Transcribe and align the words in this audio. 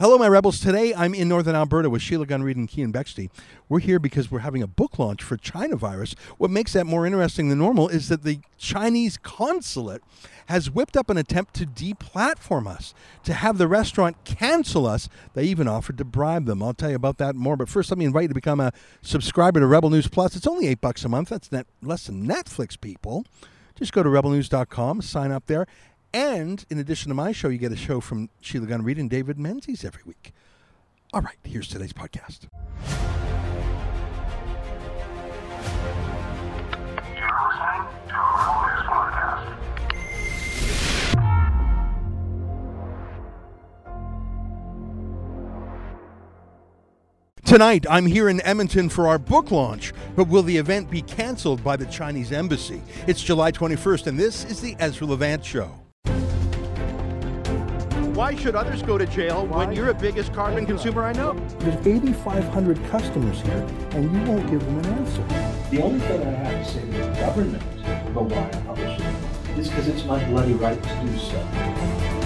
Hello, 0.00 0.16
my 0.16 0.28
rebels. 0.28 0.60
Today 0.60 0.94
I'm 0.94 1.12
in 1.12 1.28
northern 1.28 1.56
Alberta 1.56 1.90
with 1.90 2.02
Sheila 2.02 2.24
Gunn 2.24 2.44
Reid 2.44 2.56
and 2.56 2.68
Keean 2.68 2.92
Bexte. 2.92 3.30
We're 3.68 3.80
here 3.80 3.98
because 3.98 4.30
we're 4.30 4.38
having 4.38 4.62
a 4.62 4.68
book 4.68 4.96
launch 4.96 5.24
for 5.24 5.36
China 5.36 5.74
Virus. 5.74 6.14
What 6.36 6.52
makes 6.52 6.74
that 6.74 6.86
more 6.86 7.04
interesting 7.04 7.48
than 7.48 7.58
normal 7.58 7.88
is 7.88 8.08
that 8.08 8.22
the 8.22 8.38
Chinese 8.58 9.18
consulate 9.18 10.00
has 10.46 10.70
whipped 10.70 10.96
up 10.96 11.10
an 11.10 11.16
attempt 11.16 11.54
to 11.54 11.66
deplatform 11.66 12.68
us, 12.68 12.94
to 13.24 13.34
have 13.34 13.58
the 13.58 13.66
restaurant 13.66 14.22
cancel 14.24 14.86
us. 14.86 15.08
They 15.34 15.42
even 15.42 15.66
offered 15.66 15.98
to 15.98 16.04
bribe 16.04 16.44
them. 16.44 16.62
I'll 16.62 16.74
tell 16.74 16.90
you 16.90 16.96
about 16.96 17.18
that 17.18 17.34
more. 17.34 17.56
But 17.56 17.68
first, 17.68 17.90
let 17.90 17.98
me 17.98 18.04
invite 18.04 18.22
you 18.22 18.28
to 18.28 18.34
become 18.34 18.60
a 18.60 18.72
subscriber 19.02 19.58
to 19.58 19.66
Rebel 19.66 19.90
News 19.90 20.06
Plus. 20.06 20.36
It's 20.36 20.46
only 20.46 20.68
eight 20.68 20.80
bucks 20.80 21.04
a 21.04 21.08
month. 21.08 21.30
That's 21.30 21.50
net, 21.50 21.66
less 21.82 22.06
than 22.06 22.24
Netflix, 22.24 22.80
people. 22.80 23.24
Just 23.78 23.92
go 23.92 24.02
to 24.02 24.08
rebelnews.com, 24.08 25.02
sign 25.02 25.30
up 25.30 25.46
there. 25.46 25.66
And 26.12 26.64
in 26.70 26.78
addition 26.78 27.10
to 27.10 27.14
my 27.14 27.32
show, 27.32 27.48
you 27.48 27.58
get 27.58 27.72
a 27.72 27.76
show 27.76 28.00
from 28.00 28.30
Sheila 28.40 28.66
Gunn 28.66 28.82
Reid 28.82 28.98
and 28.98 29.10
David 29.10 29.38
Menzies 29.38 29.84
every 29.84 30.02
week. 30.06 30.32
All 31.12 31.20
right, 31.20 31.36
here's 31.44 31.68
today's 31.68 31.92
podcast. 31.92 32.48
Tonight, 47.44 47.86
I'm 47.88 48.04
here 48.04 48.28
in 48.28 48.42
Edmonton 48.42 48.90
for 48.90 49.08
our 49.08 49.18
book 49.18 49.50
launch, 49.50 49.94
but 50.14 50.28
will 50.28 50.42
the 50.42 50.58
event 50.58 50.90
be 50.90 51.00
canceled 51.00 51.64
by 51.64 51.76
the 51.76 51.86
Chinese 51.86 52.30
embassy? 52.30 52.82
It's 53.06 53.22
July 53.22 53.52
21st, 53.52 54.06
and 54.08 54.20
this 54.20 54.44
is 54.44 54.60
the 54.60 54.76
Ezra 54.78 55.06
Levant 55.06 55.42
Show. 55.42 55.87
Why 58.18 58.34
should 58.34 58.56
others 58.56 58.82
go 58.82 58.98
to 58.98 59.06
jail 59.06 59.46
when 59.46 59.70
you're 59.70 59.86
the 59.86 59.94
biggest 59.94 60.32
carbon 60.32 60.66
consumer 60.66 61.04
I 61.04 61.12
know? 61.12 61.34
There's 61.60 61.86
8,500 61.86 62.84
customers 62.86 63.40
here, 63.42 63.64
and 63.92 64.12
you 64.12 64.20
won't 64.24 64.50
give 64.50 64.58
them 64.58 64.78
an 64.80 64.86
answer. 64.86 65.22
The 65.70 65.80
only 65.80 66.00
thing 66.00 66.26
I 66.26 66.30
have 66.30 66.66
to 66.66 66.72
say 66.72 66.80
to 66.80 66.86
the 66.86 67.20
government 67.20 67.62
about 68.08 68.24
why 68.24 68.48
I 68.48 68.60
publish 68.62 68.98
it 68.98 69.58
is 69.60 69.68
because 69.68 69.86
it's 69.86 70.04
my 70.04 70.24
bloody 70.30 70.54
right 70.54 70.82
to 70.82 71.06
do 71.06 71.16
so. 71.16 72.17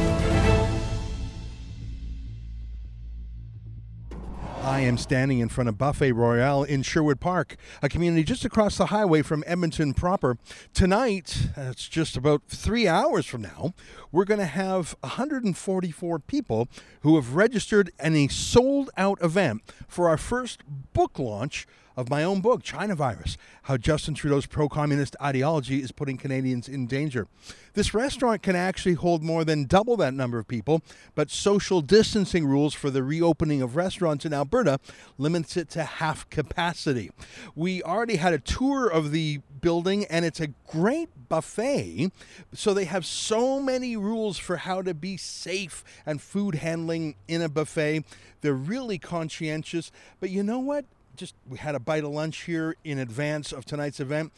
I 4.64 4.78
am 4.80 4.96
standing 4.96 5.40
in 5.40 5.48
front 5.48 5.68
of 5.68 5.76
Buffet 5.76 6.12
Royale 6.12 6.62
in 6.62 6.82
Sherwood 6.82 7.18
Park, 7.18 7.56
a 7.82 7.88
community 7.88 8.22
just 8.22 8.44
across 8.44 8.78
the 8.78 8.86
highway 8.86 9.22
from 9.22 9.42
Edmonton 9.44 9.92
proper. 9.92 10.38
Tonight, 10.72 11.48
it's 11.56 11.88
just 11.88 12.16
about 12.16 12.42
three 12.46 12.86
hours 12.86 13.26
from 13.26 13.42
now, 13.42 13.74
we're 14.12 14.24
going 14.24 14.38
to 14.38 14.46
have 14.46 14.94
144 15.00 16.18
people 16.20 16.68
who 17.00 17.16
have 17.16 17.34
registered 17.34 17.90
in 18.02 18.14
a 18.14 18.28
sold 18.28 18.88
out 18.96 19.20
event 19.20 19.62
for 19.88 20.08
our 20.08 20.16
first 20.16 20.62
book 20.92 21.18
launch 21.18 21.66
of 21.96 22.08
my 22.08 22.24
own 22.24 22.40
book, 22.40 22.62
China 22.62 22.94
Virus 22.94 23.36
How 23.62 23.76
Justin 23.76 24.14
Trudeau's 24.14 24.46
Pro 24.46 24.68
Communist 24.68 25.16
Ideology 25.20 25.82
is 25.82 25.92
Putting 25.92 26.16
Canadians 26.16 26.68
in 26.68 26.86
Danger. 26.86 27.28
This 27.74 27.94
restaurant 27.94 28.42
can 28.42 28.56
actually 28.56 28.94
hold 28.94 29.22
more 29.22 29.44
than 29.44 29.64
double 29.64 29.96
that 29.96 30.14
number 30.14 30.38
of 30.38 30.48
people, 30.48 30.82
but 31.14 31.30
social 31.30 31.80
distancing 31.80 32.46
rules 32.46 32.74
for 32.74 32.90
the 32.90 33.02
reopening 33.02 33.62
of 33.62 33.76
restaurants 33.76 34.24
in 34.24 34.32
Alberta 34.32 34.78
limits 35.18 35.56
it 35.56 35.68
to 35.70 35.84
half 35.84 36.28
capacity. 36.30 37.10
We 37.54 37.82
already 37.82 38.16
had 38.16 38.32
a 38.32 38.38
tour 38.38 38.88
of 38.88 39.10
the 39.10 39.40
building, 39.60 40.04
and 40.06 40.24
it's 40.24 40.40
a 40.40 40.48
great 40.66 41.08
buffet. 41.28 42.10
So 42.52 42.74
they 42.74 42.84
have 42.84 43.06
so 43.06 43.60
many 43.60 43.96
rules 43.96 44.36
for 44.36 44.58
how 44.58 44.82
to 44.82 44.92
be 44.92 45.16
safe 45.16 45.82
and 46.04 46.20
food 46.20 46.56
handling 46.56 47.14
in 47.28 47.40
a 47.40 47.48
buffet. 47.48 48.04
They're 48.42 48.52
really 48.52 48.98
conscientious. 48.98 49.90
But 50.20 50.30
you 50.30 50.42
know 50.42 50.58
what? 50.58 50.84
Just 51.16 51.34
we 51.48 51.58
had 51.58 51.74
a 51.74 51.80
bite 51.80 52.04
of 52.04 52.10
lunch 52.10 52.42
here 52.42 52.76
in 52.84 52.98
advance 52.98 53.52
of 53.52 53.64
tonight's 53.64 54.00
event. 54.00 54.32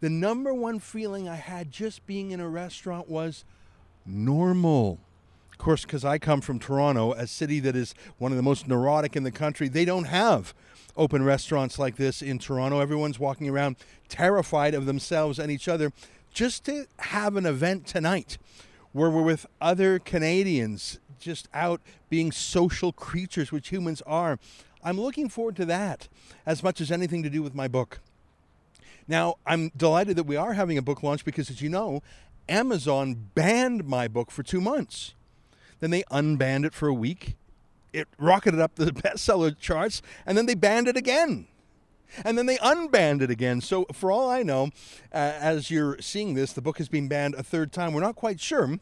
The 0.00 0.10
number 0.10 0.52
one 0.52 0.78
feeling 0.78 1.28
I 1.28 1.36
had 1.36 1.70
just 1.70 2.06
being 2.06 2.30
in 2.30 2.40
a 2.40 2.48
restaurant 2.48 3.08
was 3.08 3.44
normal. 4.04 4.98
Of 5.50 5.58
course, 5.58 5.82
because 5.82 6.04
I 6.04 6.18
come 6.18 6.42
from 6.42 6.58
Toronto, 6.58 7.12
a 7.12 7.26
city 7.26 7.60
that 7.60 7.74
is 7.74 7.94
one 8.18 8.30
of 8.30 8.36
the 8.36 8.42
most 8.42 8.68
neurotic 8.68 9.16
in 9.16 9.22
the 9.22 9.30
country, 9.30 9.68
they 9.68 9.86
don't 9.86 10.04
have 10.04 10.52
open 10.96 11.24
restaurants 11.24 11.78
like 11.78 11.96
this 11.96 12.20
in 12.20 12.38
Toronto. 12.38 12.80
Everyone's 12.80 13.18
walking 13.18 13.48
around 13.48 13.76
terrified 14.08 14.74
of 14.74 14.84
themselves 14.86 15.38
and 15.38 15.50
each 15.50 15.68
other. 15.68 15.92
Just 16.30 16.64
to 16.66 16.86
have 16.98 17.36
an 17.36 17.46
event 17.46 17.86
tonight 17.86 18.36
where 18.92 19.10
we're 19.10 19.22
with 19.22 19.46
other 19.60 19.98
Canadians, 19.98 20.98
just 21.18 21.48
out 21.54 21.80
being 22.10 22.30
social 22.32 22.92
creatures, 22.92 23.50
which 23.50 23.68
humans 23.68 24.02
are, 24.06 24.38
I'm 24.86 25.00
looking 25.00 25.28
forward 25.28 25.56
to 25.56 25.64
that 25.64 26.06
as 26.46 26.62
much 26.62 26.80
as 26.80 26.92
anything 26.92 27.24
to 27.24 27.28
do 27.28 27.42
with 27.42 27.56
my 27.56 27.66
book. 27.66 27.98
Now, 29.08 29.34
I'm 29.44 29.72
delighted 29.76 30.16
that 30.16 30.24
we 30.24 30.36
are 30.36 30.52
having 30.52 30.78
a 30.78 30.82
book 30.82 31.02
launch 31.02 31.24
because, 31.24 31.50
as 31.50 31.60
you 31.60 31.68
know, 31.68 32.04
Amazon 32.48 33.30
banned 33.34 33.84
my 33.84 34.06
book 34.06 34.30
for 34.30 34.44
two 34.44 34.60
months. 34.60 35.14
Then 35.80 35.90
they 35.90 36.04
unbanned 36.04 36.64
it 36.64 36.72
for 36.72 36.86
a 36.86 36.94
week. 36.94 37.34
It 37.92 38.06
rocketed 38.16 38.60
up 38.60 38.76
the 38.76 38.86
bestseller 38.92 39.58
charts, 39.58 40.02
and 40.24 40.38
then 40.38 40.46
they 40.46 40.54
banned 40.54 40.86
it 40.86 40.96
again. 40.96 41.48
And 42.24 42.38
then 42.38 42.46
they 42.46 42.58
unbanned 42.58 43.22
it 43.22 43.30
again. 43.30 43.60
So, 43.60 43.86
for 43.92 44.12
all 44.12 44.30
I 44.30 44.44
know, 44.44 44.70
uh, 45.12 45.16
as 45.40 45.68
you're 45.68 46.00
seeing 46.00 46.34
this, 46.34 46.52
the 46.52 46.62
book 46.62 46.78
has 46.78 46.88
been 46.88 47.08
banned 47.08 47.34
a 47.34 47.42
third 47.42 47.72
time. 47.72 47.92
We're 47.92 48.02
not 48.02 48.14
quite 48.14 48.38
sure 48.38 48.78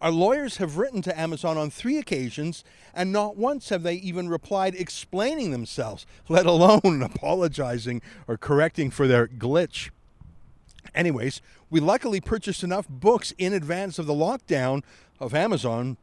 our 0.00 0.10
lawyers 0.10 0.58
have 0.58 0.76
written 0.76 1.02
to 1.02 1.18
Amazon 1.18 1.56
on 1.56 1.70
three 1.70 1.98
occasions, 1.98 2.64
and 2.94 3.12
not 3.12 3.36
once 3.36 3.70
have 3.70 3.82
they 3.82 3.94
even 3.94 4.28
replied 4.28 4.74
explaining 4.74 5.50
themselves, 5.50 6.06
let 6.28 6.46
alone 6.46 7.02
apologizing 7.14 8.02
or 8.28 8.36
correcting 8.36 8.90
for 8.90 9.06
their 9.06 9.26
glitch. 9.26 9.90
Anyways, 10.94 11.40
we 11.70 11.80
luckily 11.80 12.20
purchased 12.20 12.62
enough 12.62 12.88
books 12.88 13.32
in 13.38 13.52
advance 13.52 13.98
of 13.98 14.06
the 14.06 14.14
lockdown 14.14 14.82
of 15.18 15.34
Amazon 15.34 15.96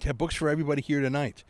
to 0.00 0.08
have 0.08 0.18
books 0.18 0.34
for 0.34 0.48
everybody 0.48 0.82
here 0.82 1.00
tonight. 1.00 1.44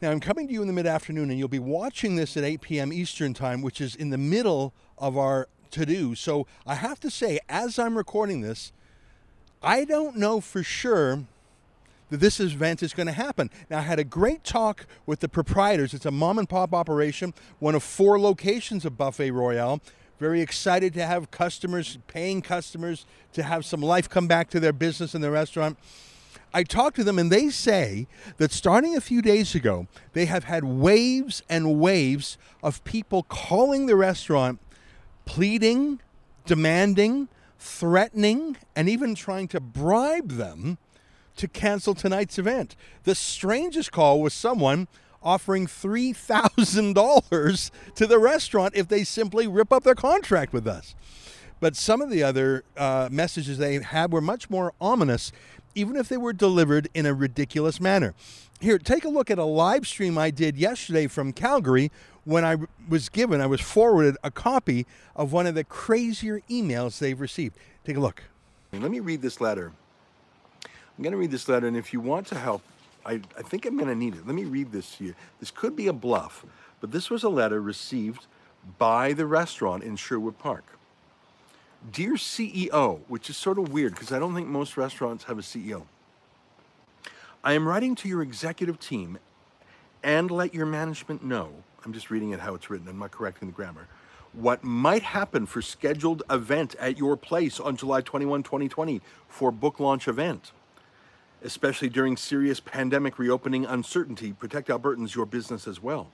Now, 0.00 0.10
I'm 0.10 0.20
coming 0.20 0.46
to 0.48 0.52
you 0.52 0.60
in 0.60 0.66
the 0.66 0.72
mid 0.72 0.86
afternoon, 0.86 1.30
and 1.30 1.38
you'll 1.38 1.48
be 1.48 1.58
watching 1.58 2.16
this 2.16 2.36
at 2.36 2.44
8 2.44 2.60
p.m. 2.60 2.92
Eastern 2.92 3.34
Time, 3.34 3.62
which 3.62 3.80
is 3.80 3.94
in 3.94 4.10
the 4.10 4.18
middle 4.18 4.74
of 4.98 5.16
our 5.16 5.48
to 5.72 5.86
do. 5.86 6.14
So 6.14 6.46
I 6.66 6.76
have 6.76 7.00
to 7.00 7.10
say, 7.10 7.38
as 7.48 7.78
I'm 7.78 7.96
recording 7.96 8.40
this, 8.42 8.72
I 9.62 9.84
don't 9.84 10.16
know 10.16 10.40
for 10.40 10.62
sure 10.62 11.24
that 12.10 12.20
this 12.20 12.40
event 12.40 12.82
is 12.82 12.92
going 12.92 13.06
to 13.06 13.12
happen. 13.12 13.48
Now, 13.70 13.78
I 13.78 13.82
had 13.82 13.98
a 13.98 14.04
great 14.04 14.44
talk 14.44 14.86
with 15.06 15.20
the 15.20 15.28
proprietors. 15.28 15.94
It's 15.94 16.04
a 16.04 16.10
mom 16.10 16.38
and 16.38 16.48
pop 16.48 16.74
operation, 16.74 17.32
one 17.58 17.74
of 17.74 17.82
four 17.82 18.20
locations 18.20 18.84
of 18.84 18.98
Buffet 18.98 19.30
Royale. 19.30 19.80
Very 20.18 20.40
excited 20.40 20.92
to 20.94 21.06
have 21.06 21.30
customers, 21.30 21.98
paying 22.06 22.42
customers, 22.42 23.06
to 23.32 23.42
have 23.42 23.64
some 23.64 23.80
life 23.80 24.08
come 24.10 24.26
back 24.26 24.50
to 24.50 24.60
their 24.60 24.72
business 24.72 25.14
and 25.14 25.24
their 25.24 25.30
restaurant. 25.30 25.78
I 26.54 26.64
talked 26.64 26.96
to 26.96 27.04
them 27.04 27.18
and 27.18 27.32
they 27.32 27.48
say 27.48 28.06
that 28.36 28.52
starting 28.52 28.94
a 28.94 29.00
few 29.00 29.22
days 29.22 29.54
ago, 29.54 29.86
they 30.12 30.26
have 30.26 30.44
had 30.44 30.64
waves 30.64 31.42
and 31.48 31.80
waves 31.80 32.36
of 32.62 32.84
people 32.84 33.22
calling 33.22 33.86
the 33.86 33.96
restaurant, 33.96 34.60
pleading, 35.24 36.00
demanding, 36.44 37.28
threatening, 37.62 38.56
and 38.74 38.88
even 38.88 39.14
trying 39.14 39.46
to 39.48 39.60
bribe 39.60 40.32
them 40.32 40.78
to 41.36 41.46
cancel 41.46 41.94
tonight's 41.94 42.38
event. 42.38 42.74
The 43.04 43.14
strangest 43.14 43.92
call 43.92 44.20
was 44.20 44.34
someone 44.34 44.88
offering 45.22 45.68
$3,000 45.68 47.70
to 47.94 48.06
the 48.06 48.18
restaurant 48.18 48.74
if 48.76 48.88
they 48.88 49.04
simply 49.04 49.46
rip 49.46 49.72
up 49.72 49.84
their 49.84 49.94
contract 49.94 50.52
with 50.52 50.66
us. 50.66 50.96
But 51.60 51.76
some 51.76 52.00
of 52.00 52.10
the 52.10 52.24
other 52.24 52.64
uh, 52.76 53.08
messages 53.12 53.58
they 53.58 53.80
had 53.80 54.12
were 54.12 54.20
much 54.20 54.50
more 54.50 54.72
ominous, 54.80 55.30
even 55.76 55.94
if 55.94 56.08
they 56.08 56.16
were 56.16 56.32
delivered 56.32 56.88
in 56.92 57.06
a 57.06 57.14
ridiculous 57.14 57.80
manner. 57.80 58.14
Here, 58.60 58.78
take 58.78 59.04
a 59.04 59.08
look 59.08 59.30
at 59.30 59.38
a 59.38 59.44
live 59.44 59.86
stream 59.86 60.18
I 60.18 60.32
did 60.32 60.56
yesterday 60.56 61.06
from 61.06 61.32
Calgary 61.32 61.92
when 62.24 62.44
I 62.44 62.56
was 62.88 63.08
given, 63.08 63.40
I 63.40 63.46
was 63.46 63.60
forwarded 63.60 64.16
a 64.22 64.30
copy 64.30 64.86
of 65.16 65.32
one 65.32 65.46
of 65.46 65.54
the 65.54 65.64
crazier 65.64 66.40
emails 66.48 66.98
they've 66.98 67.20
received. 67.20 67.56
Take 67.84 67.96
a 67.96 68.00
look. 68.00 68.24
Let 68.72 68.90
me 68.90 69.00
read 69.00 69.22
this 69.22 69.40
letter. 69.40 69.72
I'm 70.64 71.02
going 71.02 71.12
to 71.12 71.18
read 71.18 71.30
this 71.30 71.48
letter, 71.48 71.66
and 71.66 71.76
if 71.76 71.92
you 71.92 72.00
want 72.00 72.26
to 72.28 72.38
help, 72.38 72.62
I, 73.04 73.20
I 73.36 73.42
think 73.42 73.66
I'm 73.66 73.76
going 73.76 73.88
to 73.88 73.94
need 73.94 74.14
it. 74.14 74.26
Let 74.26 74.34
me 74.34 74.44
read 74.44 74.72
this 74.72 74.96
to 74.96 75.04
you. 75.04 75.14
This 75.40 75.50
could 75.50 75.74
be 75.74 75.88
a 75.88 75.92
bluff, 75.92 76.46
but 76.80 76.92
this 76.92 77.10
was 77.10 77.22
a 77.22 77.28
letter 77.28 77.60
received 77.60 78.26
by 78.78 79.12
the 79.12 79.26
restaurant 79.26 79.82
in 79.82 79.96
Sherwood 79.96 80.38
Park. 80.38 80.64
Dear 81.90 82.12
CEO, 82.12 83.00
which 83.08 83.28
is 83.28 83.36
sort 83.36 83.58
of 83.58 83.72
weird 83.72 83.94
because 83.94 84.12
I 84.12 84.20
don't 84.20 84.34
think 84.34 84.46
most 84.46 84.76
restaurants 84.76 85.24
have 85.24 85.38
a 85.38 85.42
CEO. 85.42 85.82
I 87.42 87.54
am 87.54 87.66
writing 87.66 87.96
to 87.96 88.08
your 88.08 88.22
executive 88.22 88.78
team 88.78 89.18
and 90.04 90.30
let 90.30 90.54
your 90.54 90.66
management 90.66 91.24
know 91.24 91.64
I'm 91.84 91.92
just 91.92 92.10
reading 92.10 92.30
it 92.30 92.40
how 92.40 92.54
it's 92.54 92.70
written. 92.70 92.88
I'm 92.88 92.98
not 92.98 93.10
correcting 93.12 93.48
the 93.48 93.54
grammar. 93.54 93.88
What 94.32 94.64
might 94.64 95.02
happen 95.02 95.46
for 95.46 95.62
scheduled 95.62 96.22
event 96.30 96.74
at 96.80 96.98
your 96.98 97.16
place 97.16 97.60
on 97.60 97.76
July 97.76 98.00
21, 98.00 98.42
2020 98.44 99.00
for 99.28 99.50
book 99.52 99.80
launch 99.80 100.08
event. 100.08 100.52
especially 101.44 101.88
during 101.88 102.16
serious 102.16 102.60
pandemic 102.60 103.18
reopening 103.18 103.66
uncertainty. 103.66 104.32
Protect 104.32 104.68
Albertans, 104.68 105.14
your 105.14 105.26
business 105.26 105.66
as 105.66 105.82
well. 105.82 106.08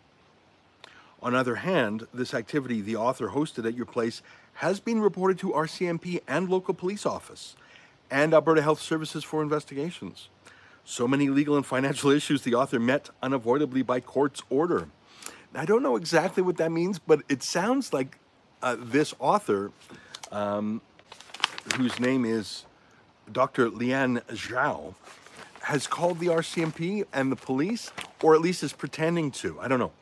On 1.23 1.33
the 1.33 1.39
other 1.39 1.57
hand, 1.57 2.07
this 2.15 2.35
activity 2.35 2.81
the 2.81 2.97
author 2.97 3.29
hosted 3.31 3.67
at 3.67 3.75
your 3.75 3.87
place 3.87 4.23
has 4.55 4.81
been 4.81 5.01
reported 5.01 5.39
to 5.41 5.51
RCMP 5.53 6.21
and 6.29 6.49
local 6.49 6.75
police 6.75 7.05
office 7.05 7.57
and 8.11 8.33
Alberta 8.33 8.63
Health 8.63 8.81
Services 8.81 9.25
for 9.25 9.43
investigations. 9.43 10.29
So 10.85 11.07
many 11.09 11.29
legal 11.29 11.57
and 11.57 11.67
financial 11.67 12.11
issues 12.19 12.43
the 12.43 12.55
author 12.55 12.79
met 12.81 13.11
unavoidably 13.23 13.83
by 13.83 14.01
court's 14.01 14.43
order. 14.49 14.89
I 15.55 15.65
don't 15.65 15.83
know 15.83 15.97
exactly 15.97 16.43
what 16.43 16.57
that 16.59 16.71
means, 16.71 16.99
but 16.99 17.23
it 17.29 17.43
sounds 17.43 17.93
like 17.93 18.19
uh, 18.63 18.77
this 18.79 19.15
author, 19.19 19.73
um, 20.31 20.81
whose 21.77 21.99
name 21.99 22.25
is 22.25 22.65
Dr. 23.31 23.71
Lian 23.71 24.21
Zhao, 24.29 24.95
has 25.63 25.87
called 25.87 26.19
the 26.19 26.27
RCMP 26.27 27.05
and 27.13 27.33
the 27.33 27.37
police, 27.37 27.93
or 28.23 28.35
at 28.35 28.41
least 28.41 28.63
is 28.63 28.73
pretending 28.73 29.31
to. 29.33 29.59
I 29.61 29.69
don't 29.69 29.79
know. 29.79 29.93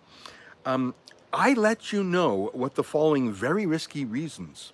Um, 0.64 0.94
I 1.32 1.52
let 1.54 1.92
you 1.92 2.02
know 2.02 2.50
what 2.52 2.74
the 2.74 2.84
following 2.84 3.32
very 3.32 3.66
risky 3.66 4.04
reasons. 4.04 4.72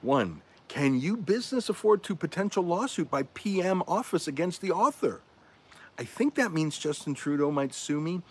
One, 0.00 0.42
can 0.68 1.00
you 1.00 1.16
business 1.16 1.68
afford 1.68 2.02
to 2.04 2.14
potential 2.14 2.62
lawsuit 2.62 3.10
by 3.10 3.24
PM 3.34 3.82
office 3.88 4.28
against 4.28 4.60
the 4.60 4.70
author? 4.70 5.20
I 5.98 6.04
think 6.04 6.34
that 6.36 6.52
means 6.52 6.78
Justin 6.78 7.14
Trudeau 7.14 7.50
might 7.50 7.74
sue 7.74 8.00
me. 8.00 8.22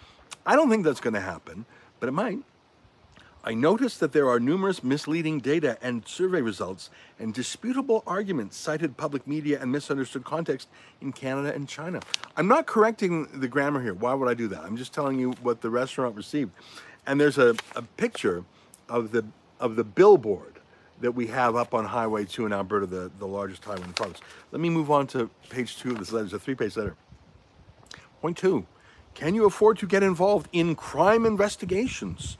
I 0.47 0.55
don't 0.55 0.69
think 0.69 0.85
that's 0.85 1.01
going 1.01 1.13
to 1.13 1.19
happen, 1.19 1.65
but 1.99 2.07
it 2.07 2.13
might. 2.13 2.39
I 3.43 3.53
noticed 3.53 3.99
that 3.99 4.13
there 4.13 4.29
are 4.29 4.39
numerous 4.39 4.83
misleading 4.83 5.39
data 5.39 5.77
and 5.81 6.07
survey 6.07 6.41
results 6.41 6.89
and 7.19 7.33
disputable 7.33 8.01
arguments 8.07 8.57
cited 8.57 8.97
public 8.97 9.27
media 9.27 9.61
and 9.61 9.71
misunderstood 9.71 10.23
context 10.23 10.69
in 11.01 11.11
Canada 11.11 11.53
and 11.53 11.67
China. 11.67 11.99
I'm 12.35 12.47
not 12.47 12.65
correcting 12.65 13.27
the 13.39 13.47
grammar 13.47 13.81
here. 13.81 13.93
Why 13.93 14.13
would 14.13 14.29
I 14.29 14.33
do 14.33 14.47
that? 14.47 14.61
I'm 14.61 14.77
just 14.77 14.93
telling 14.93 15.19
you 15.19 15.31
what 15.41 15.61
the 15.61 15.69
restaurant 15.69 16.15
received. 16.15 16.51
And 17.05 17.19
there's 17.21 17.37
a, 17.37 17.55
a 17.75 17.81
picture 17.81 18.43
of 18.89 19.11
the 19.11 19.25
of 19.59 19.75
the 19.75 19.83
billboard 19.83 20.59
that 21.01 21.11
we 21.11 21.27
have 21.27 21.55
up 21.55 21.73
on 21.73 21.85
Highway 21.85 22.25
2 22.25 22.45
in 22.45 22.53
Alberta, 22.53 22.85
the, 22.85 23.11
the 23.19 23.27
largest 23.27 23.63
highway 23.63 23.81
in 23.81 23.87
the 23.87 23.93
province. 23.93 24.19
Let 24.51 24.61
me 24.61 24.69
move 24.69 24.91
on 24.91 25.07
to 25.07 25.29
page 25.49 25.77
two 25.77 25.91
of 25.91 25.99
this 25.99 26.11
letter. 26.11 26.25
It's 26.25 26.33
a 26.33 26.39
three-page 26.39 26.75
letter. 26.75 26.95
Point 28.21 28.37
two, 28.37 28.65
can 29.17 29.35
you 29.35 29.45
afford 29.45 29.77
to 29.79 29.87
get 29.87 30.03
involved 30.03 30.47
in 30.53 30.75
crime 30.75 31.25
investigations? 31.25 32.37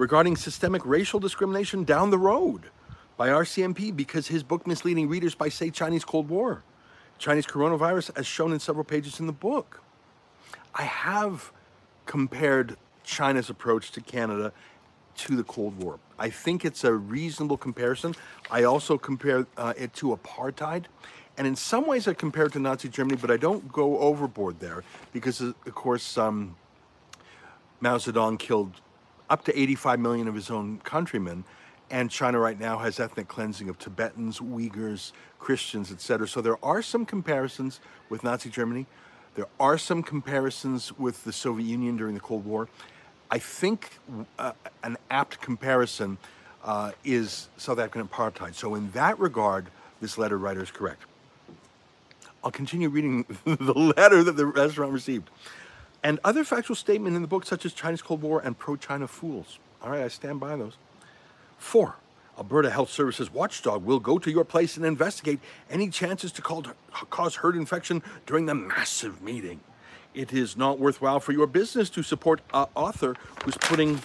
regarding 0.00 0.34
systemic 0.34 0.84
racial 0.86 1.20
discrimination 1.20 1.84
down 1.84 2.08
the 2.08 2.18
road 2.18 2.70
by 3.18 3.28
RCMP 3.28 3.94
because 3.94 4.28
his 4.28 4.42
book 4.42 4.66
misleading 4.66 5.10
readers 5.10 5.34
by, 5.34 5.50
say, 5.50 5.68
Chinese 5.68 6.06
Cold 6.06 6.30
War, 6.30 6.62
Chinese 7.18 7.46
coronavirus, 7.46 8.10
as 8.16 8.26
shown 8.26 8.54
in 8.54 8.58
several 8.58 8.82
pages 8.82 9.20
in 9.20 9.26
the 9.26 9.32
book. 9.32 9.82
I 10.74 10.84
have 10.84 11.52
compared 12.06 12.78
China's 13.04 13.50
approach 13.50 13.92
to 13.92 14.00
Canada 14.00 14.54
to 15.18 15.36
the 15.36 15.44
Cold 15.44 15.76
War. 15.82 15.98
I 16.18 16.30
think 16.30 16.64
it's 16.64 16.82
a 16.82 16.94
reasonable 16.94 17.58
comparison. 17.58 18.14
I 18.50 18.62
also 18.62 18.96
compare 18.96 19.46
uh, 19.58 19.74
it 19.76 19.92
to 19.94 20.16
apartheid. 20.16 20.86
And 21.40 21.46
in 21.46 21.56
some 21.56 21.86
ways, 21.86 22.06
I 22.06 22.12
compare 22.12 22.44
it 22.44 22.52
to 22.52 22.58
Nazi 22.58 22.90
Germany, 22.90 23.16
but 23.18 23.30
I 23.30 23.38
don't 23.38 23.66
go 23.72 23.98
overboard 23.98 24.60
there 24.60 24.84
because, 25.14 25.40
of 25.40 25.74
course, 25.74 26.18
um, 26.18 26.54
Mao 27.80 27.96
Zedong 27.96 28.38
killed 28.38 28.82
up 29.30 29.46
to 29.46 29.58
85 29.58 30.00
million 30.00 30.28
of 30.28 30.34
his 30.34 30.50
own 30.50 30.80
countrymen. 30.84 31.44
And 31.90 32.10
China 32.10 32.38
right 32.38 32.60
now 32.60 32.76
has 32.76 33.00
ethnic 33.00 33.28
cleansing 33.28 33.70
of 33.70 33.78
Tibetans, 33.78 34.38
Uyghurs, 34.40 35.12
Christians, 35.38 35.90
etc. 35.90 36.28
So 36.28 36.42
there 36.42 36.62
are 36.62 36.82
some 36.82 37.06
comparisons 37.06 37.80
with 38.10 38.22
Nazi 38.22 38.50
Germany. 38.50 38.84
There 39.34 39.48
are 39.58 39.78
some 39.78 40.02
comparisons 40.02 40.92
with 40.98 41.24
the 41.24 41.32
Soviet 41.32 41.66
Union 41.66 41.96
during 41.96 42.12
the 42.12 42.20
Cold 42.20 42.44
War. 42.44 42.68
I 43.30 43.38
think 43.38 43.98
uh, 44.38 44.52
an 44.82 44.98
apt 45.10 45.40
comparison 45.40 46.18
uh, 46.62 46.92
is 47.02 47.48
South 47.56 47.78
African 47.78 48.06
apartheid. 48.06 48.54
So 48.56 48.74
in 48.74 48.90
that 48.90 49.18
regard, 49.18 49.68
this 50.02 50.18
letter 50.18 50.36
writer 50.36 50.62
is 50.62 50.70
correct. 50.70 51.06
I'll 52.42 52.50
continue 52.50 52.88
reading 52.88 53.24
the 53.44 53.74
letter 53.74 54.22
that 54.24 54.36
the 54.36 54.46
restaurant 54.46 54.92
received 54.92 55.30
and 56.02 56.18
other 56.24 56.44
factual 56.44 56.76
statement 56.76 57.16
in 57.16 57.22
the 57.22 57.28
book, 57.28 57.44
such 57.44 57.66
as 57.66 57.72
China's 57.72 58.02
Cold 58.02 58.22
War 58.22 58.40
and 58.40 58.58
pro-China 58.58 59.06
fools. 59.06 59.58
All 59.82 59.90
right, 59.90 60.02
I 60.02 60.08
stand 60.08 60.40
by 60.40 60.56
those. 60.56 60.76
Four, 61.58 61.96
Alberta 62.38 62.70
Health 62.70 62.90
Services 62.90 63.32
watchdog 63.32 63.84
will 63.84 64.00
go 64.00 64.18
to 64.18 64.30
your 64.30 64.44
place 64.44 64.76
and 64.76 64.86
investigate 64.86 65.40
any 65.68 65.90
chances 65.90 66.32
to 66.32 66.42
cause 66.42 67.36
herd 67.36 67.56
infection 67.56 68.02
during 68.26 68.46
the 68.46 68.54
massive 68.54 69.20
meeting. 69.20 69.60
It 70.14 70.32
is 70.32 70.56
not 70.56 70.78
worthwhile 70.78 71.20
for 71.20 71.32
your 71.32 71.46
business 71.46 71.90
to 71.90 72.02
support 72.02 72.40
an 72.52 72.66
author 72.74 73.14
who's 73.44 73.56
putting 73.58 74.00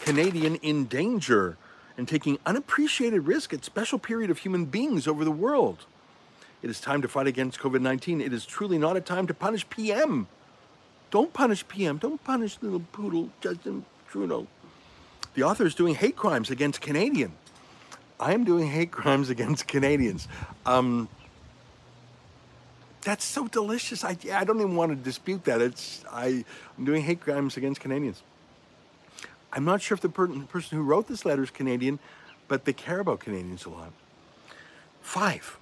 Canadian 0.00 0.56
in 0.56 0.86
danger 0.86 1.56
and 1.96 2.08
taking 2.08 2.38
unappreciated 2.44 3.26
risk 3.26 3.52
at 3.52 3.64
special 3.64 3.98
period 3.98 4.30
of 4.30 4.38
human 4.38 4.64
beings 4.64 5.06
over 5.06 5.24
the 5.24 5.30
world. 5.30 5.86
It 6.64 6.70
is 6.70 6.80
time 6.80 7.02
to 7.02 7.08
fight 7.08 7.26
against 7.26 7.60
COVID-19. 7.60 8.24
It 8.24 8.32
is 8.32 8.46
truly 8.46 8.78
not 8.78 8.96
a 8.96 9.00
time 9.02 9.26
to 9.26 9.34
punish 9.34 9.68
PM. 9.68 10.28
Don't 11.10 11.30
punish 11.30 11.68
PM. 11.68 11.98
Don't 11.98 12.24
punish 12.24 12.56
little 12.62 12.80
poodle 12.90 13.28
Justin 13.42 13.84
Trudeau. 14.08 14.46
The 15.34 15.42
author 15.42 15.66
is 15.66 15.74
doing 15.74 15.94
hate 15.94 16.16
crimes 16.16 16.48
against 16.48 16.80
Canadian. 16.80 17.32
I 18.18 18.32
am 18.32 18.44
doing 18.44 18.66
hate 18.66 18.90
crimes 18.90 19.28
against 19.28 19.66
Canadians. 19.66 20.26
Um, 20.64 21.10
that's 23.02 23.26
so 23.26 23.46
delicious. 23.46 24.02
I, 24.02 24.16
I 24.32 24.44
don't 24.44 24.56
even 24.56 24.74
want 24.74 24.90
to 24.90 24.96
dispute 24.96 25.44
that. 25.44 25.60
It's 25.60 26.02
I, 26.10 26.46
I'm 26.78 26.86
doing 26.86 27.02
hate 27.02 27.20
crimes 27.20 27.58
against 27.58 27.82
Canadians. 27.82 28.22
I'm 29.52 29.66
not 29.66 29.82
sure 29.82 29.96
if 29.96 30.00
the 30.00 30.08
per 30.08 30.28
person 30.28 30.78
who 30.78 30.84
wrote 30.84 31.08
this 31.08 31.26
letter 31.26 31.42
is 31.42 31.50
Canadian, 31.50 31.98
but 32.48 32.64
they 32.64 32.72
care 32.72 33.00
about 33.00 33.20
Canadians 33.20 33.66
a 33.66 33.68
lot. 33.68 33.92
Five. 35.02 35.58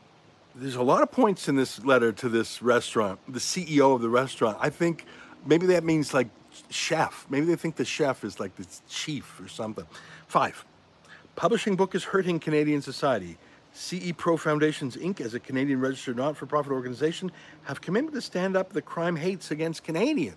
There's 0.54 0.76
a 0.76 0.82
lot 0.82 1.02
of 1.02 1.10
points 1.10 1.48
in 1.48 1.56
this 1.56 1.82
letter 1.84 2.12
to 2.12 2.28
this 2.28 2.60
restaurant, 2.60 3.18
the 3.26 3.38
CEO 3.38 3.94
of 3.94 4.02
the 4.02 4.10
restaurant. 4.10 4.58
I 4.60 4.68
think 4.68 5.06
maybe 5.46 5.66
that 5.66 5.82
means 5.82 6.12
like 6.12 6.28
chef. 6.68 7.26
Maybe 7.30 7.46
they 7.46 7.56
think 7.56 7.76
the 7.76 7.84
chef 7.84 8.22
is 8.22 8.38
like 8.38 8.54
the 8.56 8.66
chief 8.88 9.40
or 9.40 9.48
something. 9.48 9.86
Five, 10.26 10.64
publishing 11.36 11.74
book 11.74 11.94
is 11.94 12.04
hurting 12.04 12.38
Canadian 12.38 12.82
society. 12.82 13.38
CE 13.72 14.12
Pro 14.14 14.36
Foundations 14.36 14.96
Inc., 14.96 15.22
as 15.22 15.32
a 15.32 15.40
Canadian 15.40 15.80
registered 15.80 16.16
not 16.16 16.36
for 16.36 16.44
profit 16.44 16.72
organization, 16.72 17.32
have 17.64 17.80
committed 17.80 18.12
to 18.12 18.20
stand 18.20 18.54
up 18.54 18.74
the 18.74 18.82
crime 18.82 19.16
hates 19.16 19.50
against 19.50 19.82
Canadian. 19.82 20.34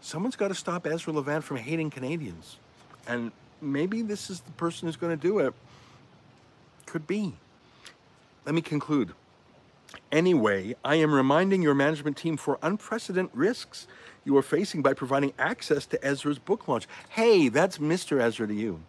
Someone's 0.00 0.36
got 0.36 0.48
to 0.48 0.54
stop 0.54 0.86
Ezra 0.86 1.12
Levant 1.12 1.42
from 1.42 1.56
hating 1.56 1.90
Canadians. 1.90 2.58
And 3.08 3.32
maybe 3.60 4.02
this 4.02 4.30
is 4.30 4.40
the 4.40 4.52
person 4.52 4.86
who's 4.86 4.96
going 4.96 5.16
to 5.18 5.20
do 5.20 5.40
it. 5.40 5.52
Could 6.86 7.08
be. 7.08 7.34
Let 8.44 8.54
me 8.54 8.62
conclude. 8.62 9.12
Anyway, 10.12 10.74
I 10.84 10.96
am 10.96 11.12
reminding 11.12 11.62
your 11.62 11.74
management 11.74 12.16
team 12.16 12.36
for 12.36 12.58
unprecedented 12.62 13.36
risks 13.36 13.86
you 14.24 14.36
are 14.36 14.42
facing 14.42 14.82
by 14.82 14.94
providing 14.94 15.32
access 15.38 15.86
to 15.86 16.04
Ezra's 16.04 16.38
book 16.38 16.68
launch. 16.68 16.86
Hey, 17.10 17.48
that's 17.48 17.78
Mr. 17.78 18.20
Ezra 18.20 18.46
to 18.46 18.54
you. 18.54 18.82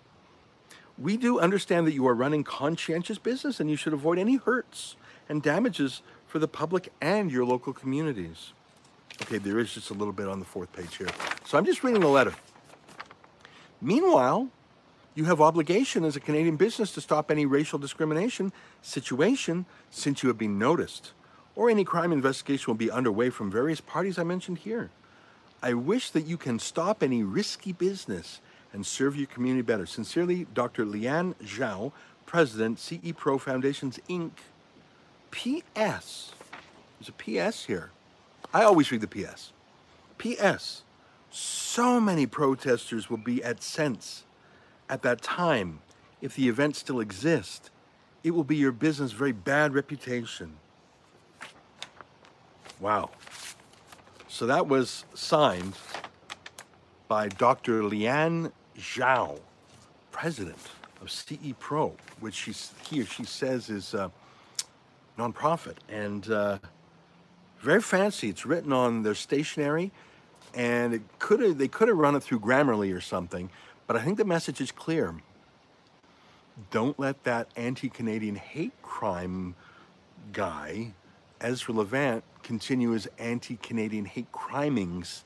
We 0.98 1.18
do 1.18 1.40
understand 1.40 1.88
that 1.88 1.94
you 1.94 2.08
are 2.08 2.14
running 2.14 2.44
conscientious 2.44 3.18
business 3.18 3.60
and 3.60 3.70
you 3.70 3.76
should 3.76 3.94
avoid 3.94 4.20
any 4.20 4.36
hurts 4.36 4.96
and 5.28 5.42
damages 5.42 6.02
for 6.28 6.40
the 6.40 6.48
public 6.48 6.92
and 7.02 7.32
your 7.32 7.46
local 7.46 7.74
communities. 7.74 8.54
Okay, 9.24 9.38
there 9.38 9.60
is 9.60 9.74
just 9.74 9.90
a 9.90 9.94
little 9.94 10.14
bit 10.14 10.28
on 10.28 10.40
the 10.40 10.46
fourth 10.46 10.72
page 10.74 10.98
here. 10.98 11.10
So 11.46 11.58
I'm 11.58 11.66
just 11.66 11.84
reading 11.84 12.02
the 12.02 12.08
letter. 12.08 12.34
Meanwhile, 13.82 14.50
you 15.14 15.26
have 15.26 15.42
obligation 15.42 16.06
as 16.06 16.16
a 16.16 16.22
Canadian 16.22 16.56
business 16.56 16.92
to 16.94 17.02
stop 17.02 17.30
any 17.30 17.46
racial 17.46 17.78
discrimination 17.78 18.54
situation 18.82 19.66
since 19.90 20.24
you 20.24 20.30
have 20.30 20.38
been 20.38 20.58
noticed, 20.58 21.12
or 21.56 21.70
any 21.70 21.84
crime 21.84 22.12
investigation 22.12 22.68
will 22.68 22.78
be 22.78 22.90
underway 22.90 23.30
from 23.30 23.52
various 23.52 23.82
parties 23.82 24.18
I 24.18 24.24
mentioned 24.24 24.60
here. 24.60 24.90
I 25.62 25.74
wish 25.74 26.10
that 26.12 26.26
you 26.26 26.38
can 26.38 26.60
stop 26.60 27.04
any 27.04 27.24
risky 27.24 27.72
business 27.72 28.40
and 28.74 28.86
serve 28.86 29.18
your 29.18 29.28
community 29.28 29.62
better. 29.62 29.86
Sincerely, 29.86 30.48
Dr. 30.54 30.86
Lian 30.86 31.36
Zhao, 31.44 31.92
President, 32.26 32.80
CE 32.80 33.12
Pro 33.16 33.38
Foundations, 33.38 34.00
Inc. 34.10 34.32
P.S. 35.30 36.32
There's 37.00 37.10
a 37.10 37.14
P.S. 37.14 37.66
here. 37.66 37.92
I 38.54 38.64
always 38.64 38.92
read 38.92 39.02
the 39.02 39.08
P.S. 39.08 39.52
P.S. 40.18 40.84
So 41.30 42.00
many 42.00 42.26
protesters 42.26 43.10
will 43.10 43.18
be 43.18 43.44
at 43.44 43.62
Sense 43.62 44.24
at 44.92 45.04
that 45.04 45.24
time, 45.24 45.80
if 46.22 46.36
the 46.36 46.50
event 46.50 46.76
still 46.78 47.00
exists, 47.00 47.72
it 48.24 48.32
will 48.32 48.44
be 48.46 48.58
your 48.58 48.74
business 48.74 49.14
very 49.14 49.34
bad 49.34 49.74
reputation. 49.74 50.58
Wow. 52.80 53.12
So 54.30 54.46
that 54.48 54.68
was 54.68 55.06
signed 55.16 55.76
by 57.08 57.30
Dr. 57.30 57.84
Lian 57.84 58.52
Zhao, 58.78 59.40
president 60.12 60.60
of 61.02 61.12
CE 61.12 61.54
Pro, 61.60 61.96
which 62.22 62.36
she, 62.36 62.54
he 62.90 63.02
or 63.02 63.06
she 63.06 63.26
says 63.26 63.70
is 63.70 63.94
a 63.94 64.12
nonprofit. 65.18 65.78
And 65.90 66.30
uh, 66.32 66.60
Very 67.62 67.82
fancy. 67.82 68.30
It's 68.30 68.46
written 68.46 68.74
on 68.74 69.04
their 69.04 69.16
stationery, 69.16 69.92
and 70.56 70.94
it 70.94 71.02
could 71.20 71.60
they 71.60 71.68
could 71.68 71.90
have 71.90 71.98
run 71.98 72.16
it 72.16 72.24
through 72.24 72.42
Grammarly 72.42 72.96
or 72.96 73.02
something. 73.02 73.50
But 73.92 74.00
I 74.00 74.06
think 74.06 74.18
the 74.18 74.24
message 74.24 74.62
is 74.62 74.72
clear. 74.72 75.16
Don't 76.70 76.98
let 76.98 77.26
that 77.26 77.50
anti-Canadian 77.58 78.36
hate 78.36 78.72
crime 78.82 79.54
guy, 80.32 80.94
Ezra 81.42 81.74
Levant, 81.74 82.24
continue 82.42 82.92
his 82.92 83.10
anti-Canadian 83.20 84.06
hate 84.06 84.32
crimings, 84.32 85.26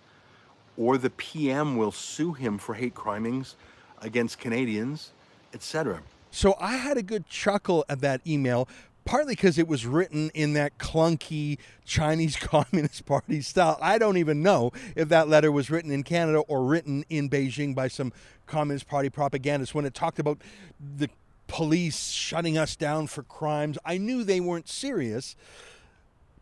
or 0.77 0.98
the 0.98 1.12
PM 1.12 1.77
will 1.77 1.91
sue 1.91 2.34
him 2.34 2.57
for 2.57 2.74
hate 2.74 2.95
crimings 2.95 3.55
against 4.01 4.39
Canadians, 4.39 5.12
etc. 5.53 6.01
So 6.31 6.55
I 6.60 6.77
had 6.77 6.98
a 6.98 7.03
good 7.03 7.29
chuckle 7.29 7.86
at 7.88 8.01
that 8.01 8.22
email, 8.25 8.67
partly 9.05 9.33
because 9.35 9.57
it 9.57 9.67
was 9.67 9.85
written 9.85 10.31
in 10.33 10.53
that 10.53 10.77
clunky 10.77 11.57
Chinese 11.85 12.35
Communist 12.39 13.05
Party 13.05 13.41
style. 13.41 13.77
I 13.81 13.97
don't 13.97 14.17
even 14.17 14.43
know 14.43 14.71
if 14.95 15.09
that 15.09 15.29
letter 15.29 15.51
was 15.51 15.69
written 15.69 15.91
in 15.91 16.03
Canada 16.03 16.39
or 16.39 16.65
written 16.65 17.05
in 17.09 17.29
Beijing 17.29 17.74
by 17.74 17.88
some 17.88 18.12
Communist 18.47 18.88
Party 18.88 19.09
propagandist 19.09 19.74
when 19.74 19.85
it 19.85 19.93
talked 19.93 20.19
about 20.19 20.41
the 20.79 21.09
police 21.47 22.09
shutting 22.09 22.57
us 22.57 22.75
down 22.75 23.07
for 23.07 23.24
crimes. 23.24 23.77
I 23.85 23.97
knew 23.97 24.24
they 24.24 24.39
weren't 24.39 24.67
serious. 24.67 25.35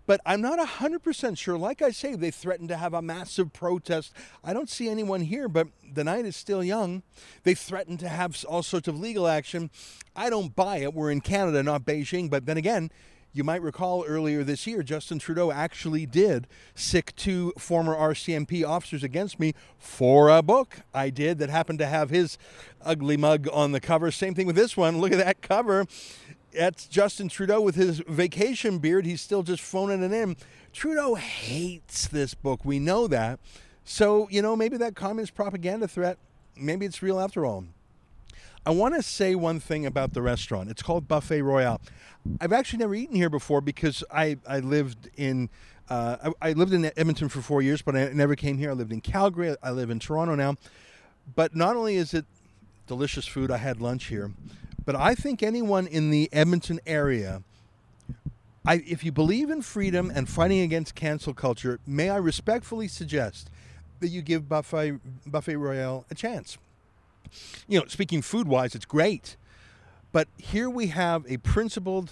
But 0.06 0.20
I'm 0.26 0.42
not 0.42 0.60
100% 0.60 1.38
sure. 1.38 1.58
Like 1.58 1.82
I 1.82 1.92
say, 1.92 2.16
they 2.16 2.32
threatened 2.32 2.70
to 2.70 2.78
have 2.78 2.94
a 2.94 3.02
massive 3.02 3.54
protest. 3.54 4.14
I 4.44 4.54
don't 4.54 4.70
see 4.70 4.90
anyone 4.90 5.22
here, 5.22 5.48
but 5.48 5.68
the 5.94 6.04
night 6.04 6.26
is 6.26 6.36
still 6.36 6.64
young. 6.64 7.04
They 7.44 7.54
threatened 7.54 8.00
to 8.02 8.10
have 8.10 8.44
all 8.48 8.64
sorts 8.64 8.88
of 8.88 9.00
legal 9.00 9.28
action. 9.28 9.70
I 10.16 10.30
don't 10.30 10.56
buy 10.56 10.78
it. 10.78 10.94
We're 10.94 11.12
in 11.12 11.22
Canada, 11.22 11.64
not 11.64 11.86
Beijing. 11.86 12.30
But 12.30 12.46
then 12.46 12.58
again, 12.58 12.92
you 13.36 13.44
might 13.44 13.64
recall 13.64 14.06
earlier 14.08 14.44
this 14.44 14.68
year, 14.68 14.84
Justin 14.84 15.18
Trudeau 15.18 15.52
actually 15.52 16.06
did 16.06 16.48
sic 16.76 17.16
two 17.16 17.52
former 17.58 17.96
RCMP 17.96 18.68
officers 18.68 19.04
against 19.04 19.40
me 19.40 19.54
for 19.80 20.30
a 20.30 20.44
book 20.44 20.82
I 20.94 21.10
did 21.10 21.40
that 21.40 21.50
happened 21.50 21.80
to 21.80 21.88
have 21.88 22.12
his 22.12 22.38
ugly 22.84 23.18
mug 23.18 23.48
on 23.52 23.72
the 23.72 23.80
cover. 23.80 24.12
Same 24.12 24.36
thing 24.36 24.46
with 24.46 24.56
this 24.56 24.78
one. 24.78 25.00
Look 25.00 25.12
at 25.12 25.18
that 25.18 25.42
cover. 25.42 25.88
That's 26.56 26.88
Justin 26.88 27.30
Trudeau 27.30 27.62
with 27.62 27.76
his 27.76 28.00
vacation 28.00 28.78
beard. 28.80 29.06
He's 29.06 29.22
still 29.22 29.44
just 29.44 29.62
phoning 29.62 30.04
it 30.04 30.12
in. 30.12 30.36
Trudeau 30.72 31.16
hates 31.16 32.08
this 32.08 32.34
book. 32.34 32.64
We 32.64 32.80
know 32.80 33.08
that. 33.08 33.40
So, 33.86 34.28
you 34.30 34.42
know, 34.42 34.56
maybe 34.56 34.78
that 34.78 34.96
communist 34.96 35.36
propaganda 35.36 35.88
threat, 35.88 36.18
maybe 36.56 36.86
it's 36.86 37.02
real 37.02 37.20
after 37.20 37.46
all. 37.46 37.66
I 38.66 38.72
want 38.72 38.96
to 38.96 39.04
say 39.04 39.36
one 39.36 39.60
thing 39.60 39.86
about 39.86 40.14
the 40.14 40.22
restaurant. 40.22 40.70
It's 40.70 40.82
called 40.82 41.08
Buffet 41.08 41.42
Royale. 41.42 41.82
I've 42.40 42.54
actually 42.54 42.80
never 42.80 42.96
eaten 42.96 43.16
here 43.16 43.30
before 43.30 43.60
because 43.60 44.04
I, 44.10 44.38
I 44.48 44.60
lived 44.60 45.10
in 45.18 45.50
uh, 45.90 46.32
I, 46.42 46.50
I, 46.50 46.54
lived 46.54 46.72
in 46.72 46.86
Edmonton 46.96 47.28
for 47.28 47.42
four 47.42 47.62
years, 47.62 47.82
but 47.82 47.94
I 47.94 48.06
never 48.14 48.38
came 48.38 48.58
here. 48.58 48.70
I 48.70 48.74
lived 48.74 48.94
in 48.94 49.02
Calgary. 49.02 49.54
I 49.62 49.72
live 49.72 49.90
in 49.90 50.00
Toronto 50.00 50.34
now. 50.34 50.56
But 51.36 51.56
not 51.56 51.76
only 51.76 51.98
is 51.98 52.14
it 52.14 52.26
delicious 52.88 53.28
food, 53.28 53.52
I 53.52 53.58
had 53.58 53.82
lunch 53.82 54.06
here, 54.06 54.32
but 54.86 54.96
I 54.96 55.16
think 55.16 55.42
anyone 55.42 55.88
in 55.88 56.10
the 56.10 56.30
Edmonton 56.32 56.80
area, 56.86 57.44
I, 58.66 58.76
if 58.86 59.04
you 59.04 59.12
believe 59.12 59.50
in 59.50 59.62
freedom 59.62 60.12
and 60.14 60.30
fighting 60.30 60.62
against 60.62 60.96
cancel 60.96 61.34
culture, 61.34 61.80
may 61.86 62.10
I 62.10 62.18
respectfully 62.18 62.88
suggest 62.88 63.50
that 64.00 64.10
you 64.10 64.22
give 64.22 64.50
Buffet, 64.50 65.00
Buffet 65.26 65.56
Royale 65.56 66.06
a 66.10 66.16
chance 66.16 66.58
you 67.68 67.80
know, 67.80 67.86
speaking 67.88 68.22
food 68.22 68.48
wise, 68.48 68.76
it's 68.76 68.86
great. 68.86 69.36
But 70.12 70.28
here 70.38 70.70
we 70.70 70.88
have 70.88 71.26
a 71.28 71.38
principled 71.38 72.12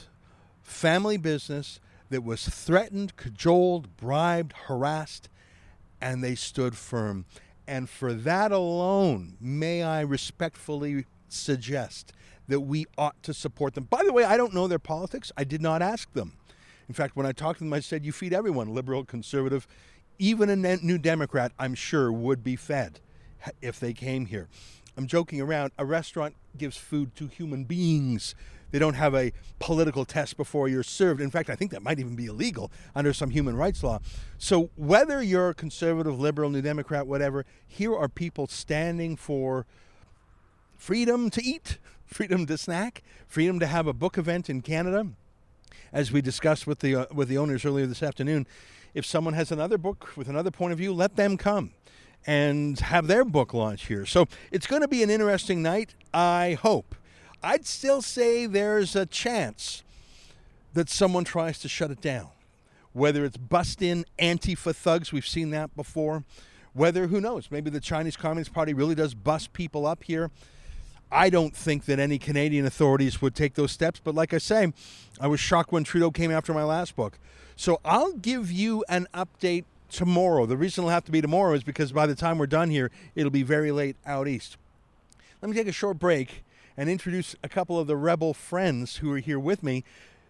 family 0.62 1.18
business 1.18 1.80
that 2.10 2.24
was 2.24 2.48
threatened, 2.48 3.16
cajoled, 3.16 3.96
bribed, 3.98 4.54
harassed, 4.68 5.30
and 6.02 6.24
they 6.24 6.36
stood 6.36 6.76
firm. 6.76 7.26
And 7.68 7.90
for 7.90 8.14
that 8.14 8.52
alone, 8.52 9.38
may 9.40 9.84
I 9.84 10.02
respectfully 10.02 11.06
suggest 11.30 12.12
that 12.52 12.62
we 12.62 12.86
ought 12.98 13.22
to 13.24 13.34
support 13.34 13.74
them. 13.74 13.86
By 13.86 14.04
the 14.04 14.14
way, 14.14 14.24
I 14.24 14.38
don't 14.38 14.54
know 14.54 14.68
their 14.68 14.80
politics. 14.80 15.32
I 15.38 15.44
did 15.44 15.62
not 15.62 15.82
ask 15.82 16.12
them. 16.14 16.34
In 16.88 16.94
fact, 16.94 17.16
when 17.16 17.26
I 17.26 17.32
talked 17.32 17.60
to 17.60 17.64
them, 17.64 17.74
I 17.74 17.80
said, 17.80 18.06
You 18.06 18.12
feed 18.12 18.34
everyone, 18.34 18.74
liberal, 18.74 19.06
conservative, 19.06 19.68
even 20.20 20.50
a 20.50 20.78
new 20.78 20.98
Democrat, 20.98 21.52
I'm 21.58 21.74
sure, 21.74 22.12
would 22.12 22.44
be 22.44 22.56
fed 22.56 23.00
if 23.62 23.80
they 23.80 23.94
came 23.94 24.28
here. 24.28 24.50
I'm 24.98 25.08
joking 25.08 25.40
around. 25.42 25.72
A 25.78 25.86
restaurant 25.86 26.36
gives 26.58 26.78
food 26.78 27.16
to 27.16 27.28
human 27.28 27.64
beings. 27.64 28.36
They 28.72 28.80
don't 28.80 28.94
have 28.96 29.16
a 29.16 29.32
political 29.60 30.06
test 30.06 30.38
before 30.38 30.68
you're 30.68 30.84
served. 30.84 31.22
In 31.22 31.32
fact, 31.32 31.50
I 31.50 31.56
think 31.56 31.72
that 31.72 31.82
might 31.82 32.00
even 32.00 32.16
be 32.16 32.26
illegal 32.26 32.72
under 32.94 33.14
some 33.14 33.30
human 33.30 33.56
rights 33.56 33.84
law. 33.84 34.00
So, 34.38 34.70
whether 34.76 35.22
you're 35.22 35.50
a 35.50 35.54
conservative, 35.54 36.20
liberal, 36.20 36.50
New 36.50 36.62
Democrat, 36.62 37.08
whatever, 37.08 37.46
here 37.68 37.96
are 37.96 38.08
people 38.08 38.48
standing 38.48 39.16
for 39.16 39.66
freedom 40.82 41.30
to 41.30 41.44
eat, 41.44 41.78
freedom 42.12 42.46
to 42.46 42.58
snack, 42.58 43.04
freedom 43.26 43.60
to 43.60 43.66
have 43.66 43.88
a 43.88 43.94
book 43.94 44.18
event 44.18 44.50
in 44.50 44.62
Canada. 44.62 45.08
As 45.94 46.12
we 46.12 46.22
discussed 46.22 46.68
with 46.68 46.80
the 46.80 46.96
uh, 46.96 47.06
with 47.14 47.28
the 47.30 47.38
owners 47.38 47.66
earlier 47.66 47.86
this 47.86 48.04
afternoon, 48.04 48.46
if 48.94 49.06
someone 49.06 49.34
has 49.34 49.52
another 49.52 49.78
book 49.78 50.16
with 50.16 50.28
another 50.28 50.52
point 50.52 50.74
of 50.74 50.78
view, 50.78 50.94
let 50.94 51.16
them 51.16 51.38
come 51.38 51.72
and 52.28 52.80
have 52.80 53.08
their 53.08 53.26
book 53.26 53.54
launch 53.54 53.88
here. 53.88 54.06
So 54.06 54.28
it's 54.52 54.68
going 54.68 54.82
to 54.82 54.88
be 54.88 55.04
an 55.04 55.10
interesting 55.10 55.62
night, 55.64 55.96
I 56.14 56.58
hope. 56.62 56.96
I'd 57.42 57.66
still 57.66 58.02
say 58.02 58.46
there's 58.46 58.96
a 58.96 59.06
chance 59.06 59.84
that 60.74 60.90
someone 60.90 61.24
tries 61.24 61.60
to 61.60 61.68
shut 61.68 61.92
it 61.92 62.02
down. 62.02 62.30
Whether 62.94 63.26
it's 63.26 63.38
bust 63.38 63.82
in 63.82 64.06
Antifa 64.20 64.76
thugs, 64.76 65.12
we've 65.12 65.28
seen 65.28 65.50
that 65.52 65.76
before. 65.76 66.24
Whether, 66.74 67.08
who 67.08 67.20
knows, 67.20 67.50
maybe 67.50 67.70
the 67.70 67.80
Chinese 67.80 68.16
Communist 68.16 68.54
Party 68.54 68.74
really 68.74 68.96
does 68.96 69.14
bust 69.14 69.54
people 69.54 69.86
up 69.86 70.04
here. 70.04 70.30
I 71.12 71.30
don't 71.30 71.56
think 71.56 71.86
that 71.86 72.00
any 72.00 72.18
Canadian 72.18 72.66
authorities 72.66 73.22
would 73.22 73.36
take 73.36 73.56
those 73.56 73.72
steps, 73.72 74.00
but 74.02 74.16
like 74.16 74.34
I 74.34 74.38
say, 74.38 74.72
I 75.20 75.28
was 75.28 75.40
shocked 75.40 75.72
when 75.72 75.84
Trudeau 75.84 76.10
came 76.12 76.32
after 76.32 76.54
my 76.54 76.64
last 76.64 76.96
book. 76.96 77.20
So 77.56 77.82
I'll 77.84 78.14
give 78.14 78.50
you 78.50 78.86
an 78.88 79.08
update 79.14 79.66
tomorrow. 79.90 80.46
The 80.46 80.56
reason 80.56 80.84
it'll 80.84 80.92
have 80.92 81.04
to 81.06 81.12
be 81.12 81.22
tomorrow 81.22 81.54
is 81.54 81.64
because 81.64 81.92
by 81.92 82.08
the 82.08 82.16
time 82.16 82.38
we're 82.38 82.48
done 82.48 82.70
here, 82.70 82.92
it'll 83.14 83.30
be 83.30 83.44
very 83.44 83.72
late 83.72 83.98
out 84.06 84.28
east. 84.28 84.56
Let 85.42 85.50
me 85.50 85.58
take 85.58 85.68
a 85.68 85.74
short 85.74 86.00
break 86.00 86.46
and 86.78 86.90
introduce 86.90 87.36
a 87.44 87.50
couple 87.50 87.78
of 87.78 87.88
the 87.88 87.98
rebel 87.98 88.34
friends 88.34 88.98
who 88.98 89.12
are 89.12 89.20
here 89.20 89.40
with 89.40 89.64
me 89.64 89.84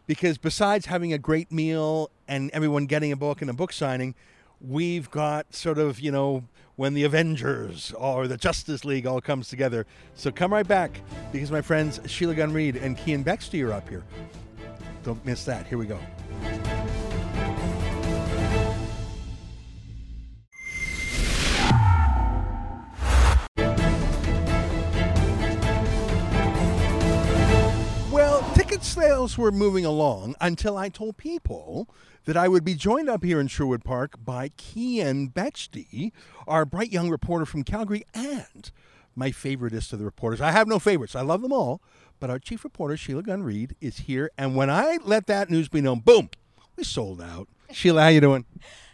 because 0.07 0.37
besides 0.39 0.87
having 0.87 1.13
a 1.13 1.19
great 1.19 1.51
meal 1.51 2.09
and 2.27 2.49
everyone 2.51 2.87
getting 2.87 3.11
a 3.11 3.15
book 3.15 3.41
and 3.41 3.49
a 3.49 3.53
book 3.53 3.71
signing, 3.71 4.15
we've 4.67 5.09
got 5.11 5.53
sort 5.53 5.77
of, 5.77 5.99
you 5.99 6.11
know, 6.11 6.43
when 6.75 6.93
the 6.93 7.03
Avengers 7.03 7.93
or 7.97 8.27
the 8.27 8.37
Justice 8.37 8.85
League 8.85 9.05
all 9.05 9.21
comes 9.21 9.49
together. 9.49 9.85
So 10.15 10.31
come 10.31 10.53
right 10.53 10.67
back 10.67 11.01
because 11.31 11.51
my 11.51 11.61
friends 11.61 11.99
Sheila 12.05 12.35
Gunn 12.35 12.53
Reid 12.53 12.75
and 12.75 12.97
Keean 12.97 13.23
Bexte 13.23 13.63
are 13.65 13.73
up 13.73 13.87
here. 13.87 14.03
Don't 15.03 15.23
miss 15.25 15.45
that. 15.45 15.67
Here 15.67 15.77
we 15.77 15.85
go. 15.85 15.99
Sales 29.21 29.37
were 29.37 29.51
moving 29.51 29.85
along 29.85 30.33
until 30.41 30.75
I 30.75 30.89
told 30.89 31.15
people 31.15 31.87
that 32.25 32.35
I 32.35 32.47
would 32.47 32.63
be 32.63 32.73
joined 32.73 33.07
up 33.07 33.23
here 33.23 33.39
in 33.39 33.45
Sherwood 33.45 33.83
Park 33.83 34.15
by 34.25 34.49
Keean 34.57 35.29
Bexte, 35.29 36.11
our 36.47 36.65
bright 36.65 36.91
young 36.91 37.07
reporter 37.07 37.45
from 37.45 37.63
Calgary, 37.63 38.03
and 38.15 38.71
my 39.15 39.29
favoriteest 39.29 39.93
of 39.93 39.99
the 39.99 40.05
reporters. 40.05 40.41
I 40.41 40.49
have 40.49 40.67
no 40.67 40.79
favorites. 40.79 41.15
I 41.15 41.21
love 41.21 41.43
them 41.43 41.53
all, 41.53 41.83
but 42.19 42.31
our 42.31 42.39
chief 42.39 42.63
reporter, 42.63 42.97
Sheila 42.97 43.21
Gunn 43.21 43.43
Reid, 43.43 43.75
is 43.79 43.97
here. 43.99 44.31
And 44.39 44.55
when 44.55 44.71
I 44.71 44.97
let 45.03 45.27
that 45.27 45.51
news 45.51 45.69
be 45.69 45.81
known, 45.81 45.99
boom, 45.99 46.31
we 46.75 46.83
sold 46.83 47.21
out. 47.21 47.47
Sheila, 47.71 48.01
how 48.01 48.07
you 48.07 48.21
doing? 48.21 48.45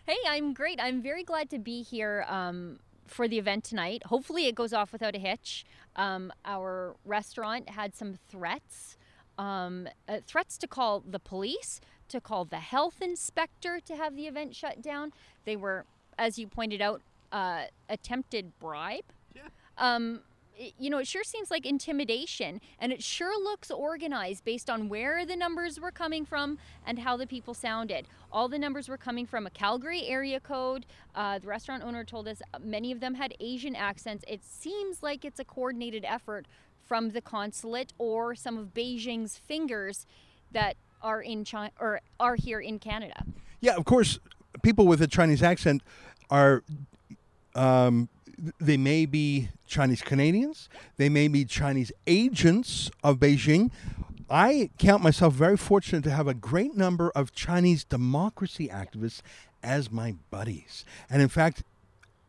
Hey, 0.05 0.17
I'm 0.27 0.53
great. 0.53 0.77
I'm 0.81 1.01
very 1.01 1.23
glad 1.23 1.49
to 1.51 1.57
be 1.57 1.83
here. 1.83 2.25
Um, 2.27 2.79
for 3.05 3.29
the 3.29 3.39
event 3.39 3.63
tonight. 3.63 4.03
Hopefully, 4.07 4.47
it 4.47 4.53
goes 4.53 4.73
off 4.73 4.91
without 4.91 5.15
a 5.15 5.17
hitch. 5.17 5.65
Um, 5.95 6.33
our 6.43 6.97
restaurant 7.05 7.69
had 7.69 7.95
some 7.95 8.19
threats 8.27 8.97
um, 9.37 9.87
uh, 10.07 10.19
threats 10.25 10.57
to 10.59 10.67
call 10.67 11.03
the 11.07 11.19
police, 11.19 11.79
to 12.09 12.21
call 12.21 12.45
the 12.45 12.57
health 12.57 13.01
inspector 13.01 13.79
to 13.81 13.95
have 13.95 14.15
the 14.15 14.27
event 14.27 14.55
shut 14.55 14.81
down. 14.81 15.11
They 15.45 15.55
were, 15.55 15.85
as 16.17 16.39
you 16.39 16.47
pointed 16.47 16.81
out, 16.81 17.01
uh, 17.31 17.63
attempted 17.89 18.57
bribe. 18.59 19.03
Yeah. 19.35 19.41
Um, 19.77 20.21
it, 20.57 20.73
you 20.79 20.89
know, 20.89 20.97
it 20.97 21.07
sure 21.07 21.23
seems 21.23 21.51
like 21.51 21.65
intimidation, 21.65 22.61
and 22.79 22.91
it 22.91 23.03
sure 23.03 23.41
looks 23.41 23.69
organized 23.69 24.43
based 24.43 24.69
on 24.69 24.89
where 24.89 25.25
the 25.25 25.35
numbers 25.35 25.79
were 25.79 25.91
coming 25.91 26.25
from 26.25 26.57
and 26.85 26.99
how 26.99 27.15
the 27.15 27.27
people 27.27 27.53
sounded. 27.53 28.07
All 28.31 28.47
the 28.47 28.57
numbers 28.57 28.89
were 28.89 28.97
coming 28.97 29.25
from 29.25 29.45
a 29.45 29.49
Calgary 29.49 30.07
area 30.07 30.39
code. 30.39 30.85
Uh, 31.13 31.39
the 31.39 31.47
restaurant 31.47 31.83
owner 31.83 32.03
told 32.03 32.27
us 32.27 32.41
many 32.61 32.91
of 32.91 32.99
them 32.99 33.13
had 33.13 33.33
Asian 33.39 33.75
accents. 33.75 34.25
It 34.27 34.43
seems 34.43 35.03
like 35.03 35.23
it's 35.23 35.39
a 35.39 35.45
coordinated 35.45 36.03
effort 36.05 36.47
from 36.87 37.09
the 37.09 37.21
consulate 37.21 37.93
or 37.97 38.35
some 38.35 38.57
of 38.57 38.73
Beijing's 38.73 39.37
fingers 39.37 40.05
that 40.51 40.75
are 41.01 41.21
in 41.21 41.43
China 41.43 41.71
or 41.79 42.01
are 42.19 42.35
here 42.35 42.59
in 42.59 42.79
Canada. 42.79 43.23
Yeah, 43.59 43.75
of 43.75 43.85
course. 43.85 44.19
people 44.63 44.87
with 44.87 45.01
a 45.01 45.07
Chinese 45.07 45.43
accent 45.43 45.83
are 46.29 46.63
um, 47.55 48.09
they 48.59 48.77
may 48.77 49.05
be 49.05 49.49
Chinese 49.65 50.01
Canadians, 50.01 50.69
they 50.97 51.09
may 51.09 51.27
be 51.27 51.45
Chinese 51.45 51.91
agents 52.05 52.89
of 53.03 53.17
Beijing. 53.17 53.71
I 54.29 54.69
count 54.77 55.01
myself 55.01 55.33
very 55.33 55.55
fortunate 55.55 56.03
to 56.03 56.11
have 56.11 56.27
a 56.27 56.33
great 56.33 56.75
number 56.75 57.11
of 57.11 57.33
Chinese 57.33 57.85
democracy 57.85 58.67
activists 58.67 59.21
as 59.63 59.89
my 59.89 60.15
buddies. 60.29 60.83
And 61.09 61.21
in 61.21 61.29
fact, 61.29 61.63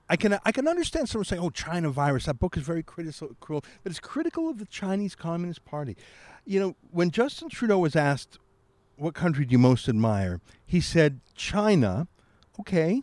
I 0.09 0.17
can 0.17 0.39
I 0.45 0.53
can 0.53 0.67
understand 0.67 1.09
someone 1.09 1.25
saying, 1.27 1.43
"Oh, 1.43 1.51
China 1.51 1.91
virus." 1.91 2.27
That 2.27 2.39
book 2.39 2.57
is 2.57 2.63
very 2.63 2.83
critical, 2.83 3.31
cruel, 3.41 3.63
but 3.83 3.91
it's 3.91 4.01
critical 4.01 4.49
of 4.49 4.59
the 4.59 4.65
Chinese 4.65 5.15
Communist 5.15 5.65
Party. 5.65 5.97
You 6.47 6.61
know, 6.61 6.77
when 6.91 7.11
Justin 7.11 7.49
Trudeau 7.51 7.79
was 7.79 7.95
asked, 7.95 8.39
"What 8.97 9.15
country 9.15 9.45
do 9.45 9.53
you 9.53 9.59
most 9.59 9.89
admire?" 9.89 10.41
he 10.65 10.81
said, 10.81 11.21
"China." 11.35 12.09
Okay, 12.59 13.03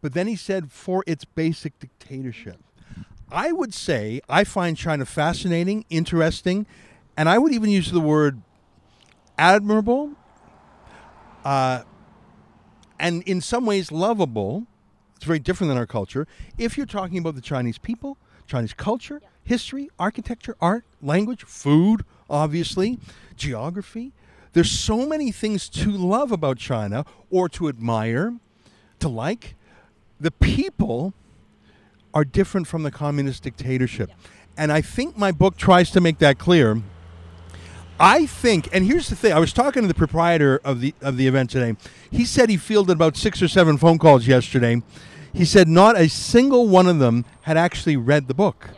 but 0.00 0.12
then 0.12 0.26
he 0.26 0.36
said, 0.36 0.70
"For 0.70 1.02
its 1.06 1.24
basic 1.24 1.78
dictatorship." 1.78 2.62
I 3.30 3.52
would 3.52 3.74
say 3.74 4.20
I 4.28 4.44
find 4.44 4.76
China 4.76 5.04
fascinating, 5.04 5.84
interesting, 5.90 6.66
and 7.16 7.28
I 7.28 7.38
would 7.38 7.52
even 7.52 7.70
use 7.70 7.90
the 7.90 8.00
word 8.00 8.42
admirable, 9.36 10.12
uh, 11.44 11.82
and 12.98 13.22
in 13.22 13.40
some 13.40 13.64
ways 13.64 13.90
lovable. 13.90 14.66
It's 15.18 15.24
very 15.24 15.40
different 15.40 15.68
than 15.68 15.76
our 15.76 15.86
culture. 15.86 16.28
If 16.58 16.76
you're 16.76 16.86
talking 16.86 17.18
about 17.18 17.34
the 17.34 17.40
Chinese 17.40 17.76
people, 17.76 18.18
Chinese 18.46 18.72
culture, 18.72 19.20
history, 19.42 19.90
architecture, 19.98 20.56
art, 20.60 20.84
language, 21.02 21.42
food, 21.42 22.04
obviously, 22.30 23.00
geography, 23.36 24.12
there's 24.52 24.70
so 24.70 25.06
many 25.06 25.32
things 25.32 25.68
to 25.70 25.90
love 25.90 26.30
about 26.30 26.58
China 26.58 27.04
or 27.32 27.48
to 27.48 27.68
admire, 27.68 28.34
to 29.00 29.08
like. 29.08 29.56
The 30.20 30.30
people 30.30 31.14
are 32.14 32.24
different 32.24 32.68
from 32.68 32.84
the 32.84 32.92
communist 32.92 33.42
dictatorship. 33.42 34.12
And 34.56 34.70
I 34.70 34.82
think 34.82 35.18
my 35.18 35.32
book 35.32 35.56
tries 35.56 35.90
to 35.90 36.00
make 36.00 36.18
that 36.18 36.38
clear. 36.38 36.80
I 38.00 38.26
think, 38.26 38.68
and 38.72 38.84
here's 38.84 39.08
the 39.08 39.16
thing: 39.16 39.32
I 39.32 39.38
was 39.38 39.52
talking 39.52 39.82
to 39.82 39.88
the 39.88 39.94
proprietor 39.94 40.60
of 40.64 40.80
the 40.80 40.94
of 41.00 41.16
the 41.16 41.26
event 41.26 41.50
today. 41.50 41.76
He 42.10 42.24
said 42.24 42.48
he 42.48 42.56
fielded 42.56 42.96
about 42.96 43.16
six 43.16 43.42
or 43.42 43.48
seven 43.48 43.76
phone 43.76 43.98
calls 43.98 44.26
yesterday. 44.26 44.82
He 45.32 45.44
said 45.44 45.68
not 45.68 45.98
a 45.98 46.08
single 46.08 46.68
one 46.68 46.86
of 46.86 46.98
them 46.98 47.24
had 47.42 47.56
actually 47.56 47.96
read 47.96 48.28
the 48.28 48.34
book, 48.34 48.70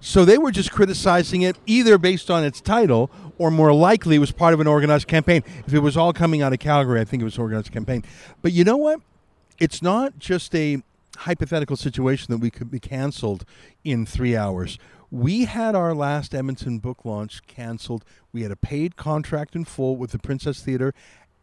so 0.00 0.24
they 0.24 0.38
were 0.38 0.50
just 0.50 0.70
criticizing 0.70 1.42
it 1.42 1.56
either 1.66 1.98
based 1.98 2.30
on 2.30 2.44
its 2.44 2.60
title 2.60 3.10
or 3.38 3.50
more 3.50 3.72
likely 3.72 4.16
it 4.16 4.20
was 4.20 4.32
part 4.32 4.54
of 4.54 4.60
an 4.60 4.66
organized 4.66 5.08
campaign. 5.08 5.42
If 5.66 5.74
it 5.74 5.80
was 5.80 5.96
all 5.96 6.12
coming 6.12 6.42
out 6.42 6.52
of 6.52 6.58
Calgary, 6.58 7.00
I 7.00 7.04
think 7.04 7.22
it 7.22 7.24
was 7.24 7.36
an 7.36 7.42
organized 7.42 7.72
campaign. 7.72 8.04
But 8.42 8.52
you 8.52 8.64
know 8.64 8.76
what? 8.76 9.00
It's 9.58 9.82
not 9.82 10.18
just 10.18 10.54
a 10.54 10.82
hypothetical 11.18 11.76
situation 11.76 12.26
that 12.30 12.38
we 12.38 12.50
could 12.50 12.70
be 12.70 12.78
canceled 12.78 13.44
in 13.84 14.06
three 14.06 14.36
hours. 14.36 14.78
We 15.10 15.44
had 15.44 15.74
our 15.74 15.94
last 15.94 16.34
Edmonton 16.34 16.78
book 16.78 17.04
launch 17.04 17.46
canceled. 17.46 18.04
We 18.32 18.42
had 18.42 18.50
a 18.50 18.56
paid 18.56 18.96
contract 18.96 19.54
in 19.54 19.64
full 19.64 19.96
with 19.96 20.10
the 20.10 20.18
Princess 20.18 20.62
Theater, 20.62 20.94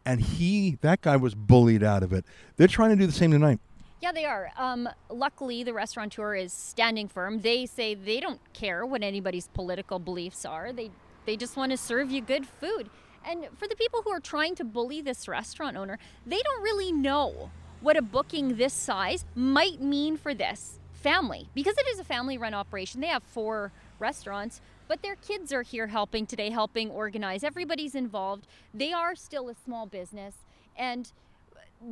and 0.04 0.20
he, 0.20 0.76
that 0.82 1.00
guy, 1.00 1.16
was 1.16 1.34
bullied 1.34 1.82
out 1.82 2.02
of 2.02 2.12
it. 2.12 2.24
They're 2.56 2.68
trying 2.68 2.90
to 2.90 2.96
do 2.96 3.06
the 3.06 3.12
same 3.12 3.30
tonight. 3.30 3.60
Yeah, 4.02 4.12
they 4.12 4.26
are. 4.26 4.50
Um, 4.58 4.86
luckily, 5.08 5.62
the 5.62 5.72
restaurateur 5.72 6.34
is 6.34 6.52
standing 6.52 7.08
firm. 7.08 7.40
They 7.40 7.64
say 7.64 7.94
they 7.94 8.20
don't 8.20 8.40
care 8.52 8.84
what 8.84 9.02
anybody's 9.02 9.48
political 9.48 9.98
beliefs 9.98 10.44
are. 10.44 10.72
They 10.72 10.90
they 11.24 11.36
just 11.38 11.56
want 11.56 11.72
to 11.72 11.78
serve 11.78 12.10
you 12.10 12.20
good 12.20 12.46
food. 12.46 12.90
And 13.26 13.46
for 13.56 13.66
the 13.66 13.76
people 13.76 14.02
who 14.02 14.10
are 14.10 14.20
trying 14.20 14.54
to 14.56 14.64
bully 14.64 15.00
this 15.00 15.26
restaurant 15.26 15.78
owner, 15.78 15.98
they 16.26 16.40
don't 16.42 16.62
really 16.62 16.92
know 16.92 17.50
what 17.80 17.96
a 17.96 18.02
booking 18.02 18.56
this 18.56 18.74
size 18.74 19.24
might 19.34 19.80
mean 19.80 20.18
for 20.18 20.34
this 20.34 20.78
family 21.04 21.50
because 21.54 21.76
it 21.76 21.86
is 21.88 21.98
a 21.98 22.04
family 22.04 22.38
run 22.38 22.54
operation. 22.54 23.02
They 23.02 23.08
have 23.08 23.22
four 23.22 23.72
restaurants, 23.98 24.62
but 24.88 25.02
their 25.02 25.16
kids 25.16 25.52
are 25.52 25.60
here 25.60 25.88
helping 25.88 26.24
today, 26.24 26.48
helping 26.48 26.90
organize. 26.90 27.44
Everybody's 27.44 27.94
involved. 27.94 28.46
They 28.72 28.90
are 28.92 29.14
still 29.14 29.50
a 29.50 29.54
small 29.54 29.84
business. 29.84 30.34
And 30.76 31.12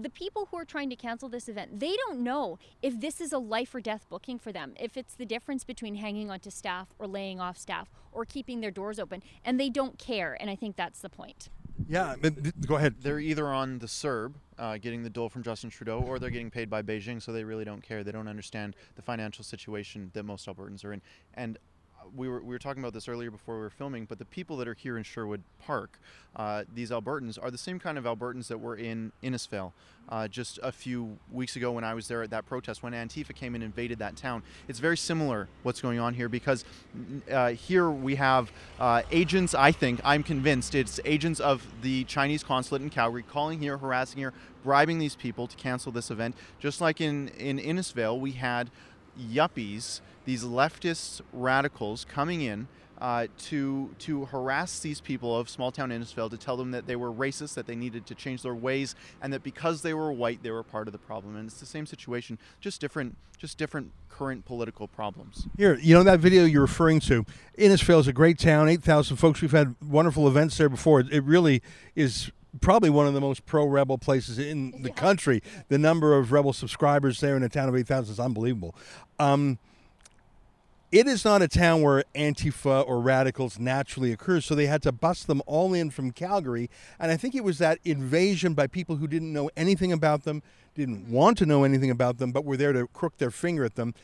the 0.00 0.08
people 0.08 0.48
who 0.50 0.56
are 0.56 0.64
trying 0.64 0.88
to 0.88 0.96
cancel 0.96 1.28
this 1.28 1.46
event, 1.46 1.78
they 1.78 1.94
don't 2.06 2.20
know 2.20 2.58
if 2.80 2.98
this 2.98 3.20
is 3.20 3.32
a 3.32 3.38
life 3.38 3.74
or 3.74 3.82
death 3.82 4.06
booking 4.08 4.38
for 4.38 4.50
them, 4.50 4.72
if 4.80 4.96
it's 4.96 5.14
the 5.14 5.26
difference 5.26 5.62
between 5.62 5.96
hanging 5.96 6.30
on 6.30 6.40
to 6.40 6.50
staff 6.50 6.88
or 6.98 7.06
laying 7.06 7.38
off 7.38 7.58
staff 7.58 7.90
or 8.12 8.24
keeping 8.24 8.62
their 8.62 8.70
doors 8.70 8.98
open. 8.98 9.22
And 9.44 9.60
they 9.60 9.68
don't 9.68 9.98
care. 9.98 10.38
And 10.40 10.48
I 10.48 10.56
think 10.56 10.76
that's 10.76 11.00
the 11.00 11.10
point. 11.10 11.50
Yeah, 11.86 12.14
go 12.66 12.76
ahead. 12.76 12.96
They're 13.02 13.18
either 13.18 13.48
on 13.48 13.80
the 13.80 13.86
CERB, 13.86 14.34
uh, 14.62 14.78
getting 14.78 15.02
the 15.02 15.10
dole 15.10 15.28
from 15.28 15.42
Justin 15.42 15.70
Trudeau, 15.70 16.00
or 16.06 16.20
they're 16.20 16.30
getting 16.30 16.50
paid 16.50 16.70
by 16.70 16.82
Beijing, 16.82 17.20
so 17.20 17.32
they 17.32 17.42
really 17.42 17.64
don't 17.64 17.82
care. 17.82 18.04
They 18.04 18.12
don't 18.12 18.28
understand 18.28 18.76
the 18.94 19.02
financial 19.02 19.42
situation 19.42 20.12
that 20.14 20.22
most 20.22 20.46
Albertans 20.46 20.84
are 20.84 20.92
in. 20.92 21.02
And 21.34 21.58
we 22.14 22.28
were, 22.28 22.40
we 22.40 22.48
were 22.48 22.58
talking 22.58 22.82
about 22.82 22.92
this 22.92 23.08
earlier 23.08 23.30
before 23.30 23.56
we 23.56 23.62
were 23.62 23.70
filming, 23.70 24.04
but 24.04 24.18
the 24.18 24.24
people 24.24 24.56
that 24.58 24.68
are 24.68 24.74
here 24.74 24.96
in 24.96 25.04
Sherwood 25.04 25.42
Park, 25.64 25.98
uh, 26.36 26.64
these 26.74 26.90
Albertans, 26.90 27.38
are 27.42 27.50
the 27.50 27.58
same 27.58 27.78
kind 27.78 27.98
of 27.98 28.04
Albertans 28.04 28.48
that 28.48 28.58
were 28.58 28.76
in 28.76 29.12
Innisfail 29.22 29.72
uh, 30.08 30.28
just 30.28 30.58
a 30.62 30.72
few 30.72 31.18
weeks 31.30 31.56
ago 31.56 31.72
when 31.72 31.84
I 31.84 31.94
was 31.94 32.08
there 32.08 32.22
at 32.22 32.30
that 32.30 32.46
protest, 32.46 32.82
when 32.82 32.92
Antifa 32.92 33.34
came 33.34 33.54
and 33.54 33.62
invaded 33.62 33.98
that 34.00 34.16
town. 34.16 34.42
It's 34.68 34.78
very 34.78 34.96
similar 34.96 35.48
what's 35.62 35.80
going 35.80 35.98
on 35.98 36.14
here 36.14 36.28
because 36.28 36.64
uh, 37.30 37.50
here 37.50 37.90
we 37.90 38.16
have 38.16 38.52
uh, 38.78 39.02
agents, 39.10 39.54
I 39.54 39.72
think, 39.72 40.00
I'm 40.04 40.22
convinced, 40.22 40.74
it's 40.74 41.00
agents 41.04 41.40
of 41.40 41.66
the 41.82 42.04
Chinese 42.04 42.42
consulate 42.42 42.82
in 42.82 42.90
Calgary 42.90 43.22
calling 43.22 43.60
here, 43.60 43.78
harassing 43.78 44.18
here, 44.18 44.32
bribing 44.62 44.98
these 44.98 45.16
people 45.16 45.46
to 45.46 45.56
cancel 45.56 45.92
this 45.92 46.10
event. 46.10 46.36
Just 46.58 46.80
like 46.80 47.00
in, 47.00 47.28
in 47.28 47.58
Innisfail, 47.58 48.18
we 48.18 48.32
had 48.32 48.70
yuppies, 49.18 50.00
these 50.24 50.44
leftist 50.44 51.20
radicals 51.32 52.04
coming 52.04 52.40
in 52.40 52.68
uh, 53.02 53.26
to 53.36 53.92
to 53.98 54.26
harass 54.26 54.78
these 54.78 55.00
people 55.00 55.36
of 55.36 55.48
small 55.48 55.72
town 55.72 55.90
Innisfail 55.90 56.30
to 56.30 56.36
tell 56.36 56.56
them 56.56 56.70
that 56.70 56.86
they 56.86 56.94
were 56.94 57.12
racist, 57.12 57.54
that 57.54 57.66
they 57.66 57.74
needed 57.74 58.06
to 58.06 58.14
change 58.14 58.42
their 58.42 58.54
ways, 58.54 58.94
and 59.20 59.32
that 59.32 59.42
because 59.42 59.82
they 59.82 59.92
were 59.92 60.12
white, 60.12 60.42
they 60.44 60.52
were 60.52 60.62
part 60.62 60.86
of 60.86 60.92
the 60.92 60.98
problem. 60.98 61.34
And 61.34 61.48
it's 61.48 61.58
the 61.58 61.66
same 61.66 61.84
situation, 61.84 62.38
just 62.60 62.80
different, 62.80 63.16
just 63.38 63.58
different 63.58 63.90
current 64.08 64.44
political 64.44 64.86
problems. 64.86 65.48
Here, 65.56 65.76
you 65.82 65.94
know 65.94 66.04
that 66.04 66.20
video 66.20 66.44
you're 66.44 66.62
referring 66.62 67.00
to. 67.00 67.26
Innisfail 67.58 67.98
is 67.98 68.06
a 68.06 68.12
great 68.12 68.38
town, 68.38 68.68
eight 68.68 68.84
thousand 68.84 69.16
folks. 69.16 69.42
We've 69.42 69.50
had 69.50 69.74
wonderful 69.82 70.28
events 70.28 70.56
there 70.56 70.68
before. 70.68 71.00
It 71.00 71.24
really 71.24 71.60
is 71.96 72.30
probably 72.60 72.90
one 72.90 73.06
of 73.06 73.14
the 73.14 73.20
most 73.20 73.46
pro 73.46 73.64
rebel 73.64 73.98
places 73.98 74.38
in 74.38 74.70
the 74.82 74.90
country. 74.90 75.42
The 75.68 75.78
number 75.78 76.16
of 76.16 76.32
rebel 76.32 76.52
subscribers 76.52 77.20
there 77.20 77.36
in 77.36 77.42
a 77.42 77.48
town 77.48 77.68
of 77.68 77.76
8,000 77.76 78.12
is 78.12 78.20
unbelievable. 78.20 78.74
Um, 79.18 79.58
it 80.92 81.06
is 81.06 81.24
not 81.24 81.40
a 81.40 81.48
town 81.48 81.80
where 81.80 82.04
Antifa 82.14 82.86
or 82.86 83.00
radicals 83.00 83.58
naturally 83.58 84.12
occur, 84.12 84.42
so 84.42 84.54
they 84.54 84.66
had 84.66 84.82
to 84.82 84.92
bust 84.92 85.26
them 85.26 85.40
all 85.46 85.72
in 85.72 85.88
from 85.88 86.10
Calgary. 86.10 86.68
And 87.00 87.10
I 87.10 87.16
think 87.16 87.34
it 87.34 87.42
was 87.42 87.56
that 87.58 87.78
invasion 87.82 88.52
by 88.52 88.66
people 88.66 88.96
who 88.96 89.06
didn't 89.06 89.32
know 89.32 89.50
anything 89.56 89.90
about 89.90 90.24
them, 90.24 90.42
didn't 90.74 91.08
want 91.08 91.38
to 91.38 91.46
know 91.46 91.64
anything 91.64 91.90
about 91.90 92.18
them, 92.18 92.30
but 92.30 92.44
were 92.44 92.58
there 92.58 92.74
to 92.74 92.86
crook 92.88 93.16
their 93.16 93.30
finger 93.30 93.64
at 93.64 93.74
them. 93.74 93.94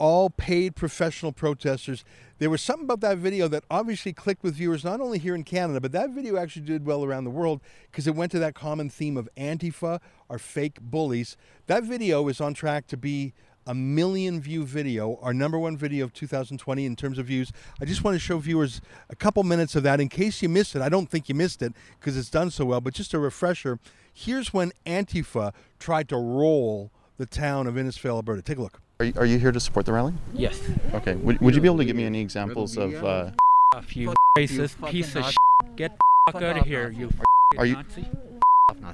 All 0.00 0.30
paid 0.30 0.76
professional 0.76 1.30
protesters. 1.30 2.04
There 2.38 2.48
was 2.48 2.62
something 2.62 2.86
about 2.86 3.00
that 3.00 3.18
video 3.18 3.48
that 3.48 3.64
obviously 3.70 4.14
clicked 4.14 4.42
with 4.42 4.54
viewers, 4.54 4.82
not 4.82 4.98
only 4.98 5.18
here 5.18 5.34
in 5.34 5.44
Canada, 5.44 5.78
but 5.78 5.92
that 5.92 6.10
video 6.10 6.38
actually 6.38 6.64
did 6.64 6.86
well 6.86 7.04
around 7.04 7.24
the 7.24 7.30
world 7.30 7.60
because 7.90 8.06
it 8.06 8.14
went 8.14 8.32
to 8.32 8.38
that 8.38 8.54
common 8.54 8.88
theme 8.88 9.18
of 9.18 9.28
Antifa 9.36 10.00
are 10.30 10.38
fake 10.38 10.78
bullies. 10.80 11.36
That 11.66 11.84
video 11.84 12.26
is 12.28 12.40
on 12.40 12.54
track 12.54 12.86
to 12.86 12.96
be 12.96 13.34
a 13.66 13.74
million 13.74 14.40
view 14.40 14.64
video, 14.64 15.18
our 15.20 15.34
number 15.34 15.58
one 15.58 15.76
video 15.76 16.06
of 16.06 16.14
2020 16.14 16.86
in 16.86 16.96
terms 16.96 17.18
of 17.18 17.26
views. 17.26 17.52
I 17.78 17.84
just 17.84 18.02
want 18.02 18.14
to 18.14 18.18
show 18.18 18.38
viewers 18.38 18.80
a 19.10 19.16
couple 19.16 19.42
minutes 19.42 19.76
of 19.76 19.82
that 19.82 20.00
in 20.00 20.08
case 20.08 20.40
you 20.40 20.48
missed 20.48 20.74
it. 20.74 20.80
I 20.80 20.88
don't 20.88 21.10
think 21.10 21.28
you 21.28 21.34
missed 21.34 21.60
it 21.60 21.74
because 21.98 22.16
it's 22.16 22.30
done 22.30 22.50
so 22.50 22.64
well, 22.64 22.80
but 22.80 22.94
just 22.94 23.12
a 23.12 23.18
refresher. 23.18 23.78
Here's 24.14 24.54
when 24.54 24.72
Antifa 24.86 25.52
tried 25.78 26.08
to 26.08 26.16
roll 26.16 26.90
the 27.18 27.26
town 27.26 27.66
of 27.66 27.74
Innisfail, 27.74 28.14
Alberta. 28.14 28.40
Take 28.40 28.56
a 28.56 28.62
look. 28.62 28.80
Are 29.00 29.04
you, 29.04 29.12
are 29.16 29.24
you 29.24 29.38
here 29.38 29.50
to 29.50 29.58
support 29.58 29.86
the 29.86 29.94
rally? 29.94 30.12
Yes. 30.34 30.60
Okay. 30.92 31.14
Would, 31.14 31.40
would 31.40 31.54
you 31.54 31.62
be 31.62 31.68
able 31.68 31.78
to 31.78 31.86
give 31.86 31.96
me 31.96 32.04
any 32.04 32.20
examples 32.20 32.76
of? 32.76 33.02
Uh, 33.02 33.30
F 33.74 33.96
you 33.96 34.12
racist 34.36 34.90
piece 34.90 35.16
of 35.16 35.34
Get 35.74 35.96
the 35.96 36.32
fuck 36.32 36.42
out 36.42 36.58
of 36.58 36.66
here, 36.66 36.90
you 36.90 37.10
Are 37.56 37.64
you- 37.64 37.76
Nazi. 37.76 38.04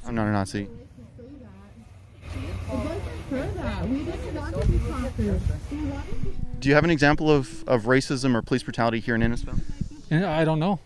I'm 0.07 0.14
not 0.14 0.29
a 0.29 0.33
Nazi. 0.33 0.69
Do 6.61 6.69
you 6.69 6.75
have 6.75 6.85
an 6.85 6.90
example 6.90 7.29
of, 7.29 7.64
of 7.66 7.85
racism 7.85 8.37
or 8.37 8.42
police 8.42 8.62
brutality 8.62 9.01
here 9.01 9.16
in 9.16 9.23
Innisfail? 9.23 9.61
I 10.12 10.45
don't 10.45 10.61
know. 10.61 10.79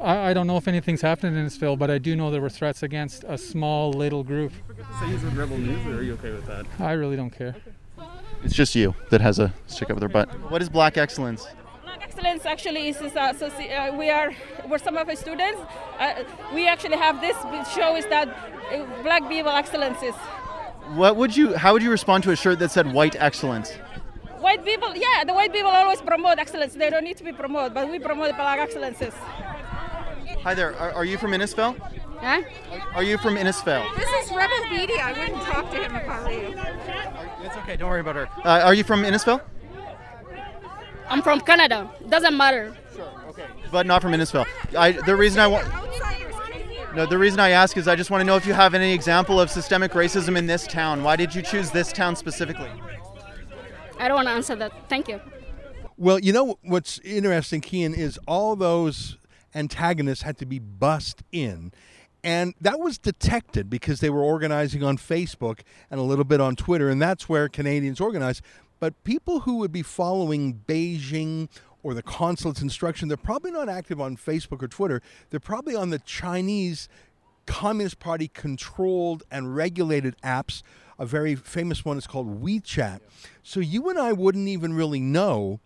I, 0.00 0.30
I 0.30 0.32
don't 0.32 0.46
know 0.46 0.56
if 0.56 0.66
anything's 0.66 1.02
happened 1.02 1.36
in 1.36 1.46
Innisfail, 1.46 1.78
but 1.78 1.90
I 1.90 1.98
do 1.98 2.16
know 2.16 2.30
there 2.30 2.40
were 2.40 2.48
threats 2.48 2.82
against 2.82 3.24
a 3.24 3.36
small 3.36 3.92
little 3.92 4.24
group. 4.24 4.52
Say 5.00 5.06
he's 5.08 5.22
with 5.22 5.34
Rebel 5.34 5.58
News, 5.58 5.86
or 5.86 5.98
are 5.98 6.02
you 6.02 6.14
okay 6.14 6.30
with 6.30 6.46
that? 6.46 6.64
I 6.78 6.92
really 6.92 7.16
don't 7.16 7.30
care. 7.30 7.54
It's 8.44 8.54
just 8.54 8.74
you 8.74 8.94
that 9.10 9.20
has 9.20 9.38
a 9.38 9.52
stick 9.66 9.90
up 9.90 9.98
their 10.00 10.08
butt. 10.08 10.28
What 10.50 10.62
is 10.62 10.68
black 10.68 10.96
excellence? 10.96 11.46
Black 11.84 12.02
Excellence 12.02 12.44
actually 12.44 12.88
is, 12.88 13.00
is 13.00 13.14
uh, 13.16 13.32
so, 13.32 13.46
uh, 13.46 13.94
we 13.96 14.10
are 14.10 14.32
we're 14.68 14.78
some 14.78 14.96
of 14.96 15.08
our 15.08 15.16
students. 15.16 15.60
Uh, 15.98 16.24
we 16.54 16.66
actually 16.66 16.96
have 16.96 17.20
this 17.20 17.36
show 17.72 17.96
is 17.96 18.06
that 18.06 18.28
uh, 18.28 19.02
Black 19.02 19.28
People 19.28 19.50
Excellences. 19.52 20.14
What 20.94 21.16
would 21.16 21.36
you? 21.36 21.54
How 21.56 21.72
would 21.72 21.82
you 21.82 21.90
respond 21.90 22.24
to 22.24 22.30
a 22.32 22.36
shirt 22.36 22.58
that 22.58 22.70
said 22.70 22.92
"White 22.92 23.16
Excellence"? 23.18 23.72
White 24.40 24.64
people, 24.64 24.94
yeah, 24.96 25.22
the 25.24 25.32
white 25.32 25.52
people 25.52 25.70
always 25.70 26.00
promote 26.02 26.38
excellence. 26.38 26.74
They 26.74 26.90
don't 26.90 27.04
need 27.04 27.16
to 27.18 27.24
be 27.24 27.32
promoted, 27.32 27.74
but 27.74 27.88
we 27.88 28.00
promote 28.00 28.34
Black 28.36 28.58
excellences. 28.58 29.14
Hi 30.42 30.54
there. 30.54 30.74
Are, 30.76 30.92
are 30.92 31.04
you 31.04 31.16
from 31.16 31.30
Innisfail? 31.30 31.76
Huh? 32.22 32.40
Are 32.94 33.02
you 33.02 33.18
from 33.18 33.34
Innisfail? 33.34 33.84
This 33.96 34.08
is 34.24 34.30
Rebel 34.30 34.54
Beatty. 34.70 34.94
I 35.00 35.12
wouldn't 35.12 35.42
talk 35.42 35.68
to 35.72 35.76
him 35.76 35.96
if 35.96 36.08
I 36.08 36.22
were 36.22 36.30
you. 36.30 36.54
It's 37.44 37.56
okay. 37.56 37.76
Don't 37.76 37.90
worry 37.90 38.00
about 38.00 38.14
her. 38.14 38.28
Uh, 38.44 38.60
are 38.60 38.74
you 38.74 38.84
from 38.84 39.02
Innisfail? 39.02 39.40
I'm 41.08 41.20
from 41.20 41.40
Canada. 41.40 41.90
Doesn't 42.08 42.36
matter. 42.36 42.76
Sure. 42.94 43.10
Okay. 43.30 43.46
But 43.72 43.86
not 43.86 44.02
from 44.02 44.12
Innisfail. 44.12 44.46
I, 44.78 44.92
the 44.92 45.16
reason 45.16 45.40
I 45.40 45.48
want. 45.48 45.66
No, 46.94 47.06
the 47.06 47.18
reason 47.18 47.40
I 47.40 47.50
ask 47.50 47.76
is 47.76 47.88
I 47.88 47.96
just 47.96 48.10
want 48.10 48.20
to 48.20 48.24
know 48.24 48.36
if 48.36 48.46
you 48.46 48.52
have 48.52 48.74
any 48.74 48.92
example 48.92 49.40
of 49.40 49.50
systemic 49.50 49.90
racism 49.92 50.36
in 50.36 50.46
this 50.46 50.66
town. 50.68 51.02
Why 51.02 51.16
did 51.16 51.34
you 51.34 51.42
choose 51.42 51.72
this 51.72 51.90
town 51.90 52.14
specifically? 52.14 52.70
I 53.98 54.06
don't 54.06 54.16
want 54.16 54.28
to 54.28 54.32
answer 54.32 54.54
that. 54.56 54.72
Thank 54.88 55.08
you. 55.08 55.20
Well, 55.96 56.20
you 56.20 56.32
know 56.32 56.58
what's 56.62 57.00
interesting, 57.00 57.62
Keean, 57.62 57.94
is 57.94 58.18
all 58.28 58.54
those 58.54 59.16
antagonists 59.54 60.22
had 60.22 60.38
to 60.38 60.46
be 60.46 60.60
bussed 60.60 61.22
in. 61.32 61.72
And 62.24 62.54
that 62.60 62.78
was 62.78 62.98
detected 62.98 63.68
because 63.68 64.00
they 64.00 64.10
were 64.10 64.22
organizing 64.22 64.84
on 64.84 64.96
Facebook 64.96 65.60
and 65.90 65.98
a 65.98 66.04
little 66.04 66.24
bit 66.24 66.40
on 66.40 66.54
Twitter, 66.54 66.88
and 66.88 67.02
that's 67.02 67.28
where 67.28 67.48
Canadians 67.48 68.00
organize. 68.00 68.40
But 68.78 69.02
people 69.04 69.40
who 69.40 69.56
would 69.56 69.72
be 69.72 69.82
following 69.82 70.60
Beijing 70.66 71.48
or 71.82 71.94
the 71.94 72.02
consulate's 72.02 72.62
instruction, 72.62 73.08
they're 73.08 73.16
probably 73.16 73.50
not 73.50 73.68
active 73.68 74.00
on 74.00 74.16
Facebook 74.16 74.62
or 74.62 74.68
Twitter. 74.68 75.02
They're 75.30 75.40
probably 75.40 75.74
on 75.74 75.90
the 75.90 75.98
Chinese 75.98 76.88
Communist 77.46 77.98
Party 77.98 78.28
controlled 78.28 79.24
and 79.30 79.56
regulated 79.56 80.14
apps. 80.22 80.62
A 80.98 81.06
very 81.06 81.34
famous 81.34 81.84
one 81.84 81.98
is 81.98 82.06
called 82.06 82.42
WeChat. 82.42 83.00
So 83.42 83.58
you 83.58 83.88
and 83.88 83.98
I 83.98 84.12
wouldn't 84.12 84.46
even 84.46 84.74
really 84.74 85.00
know 85.00 85.60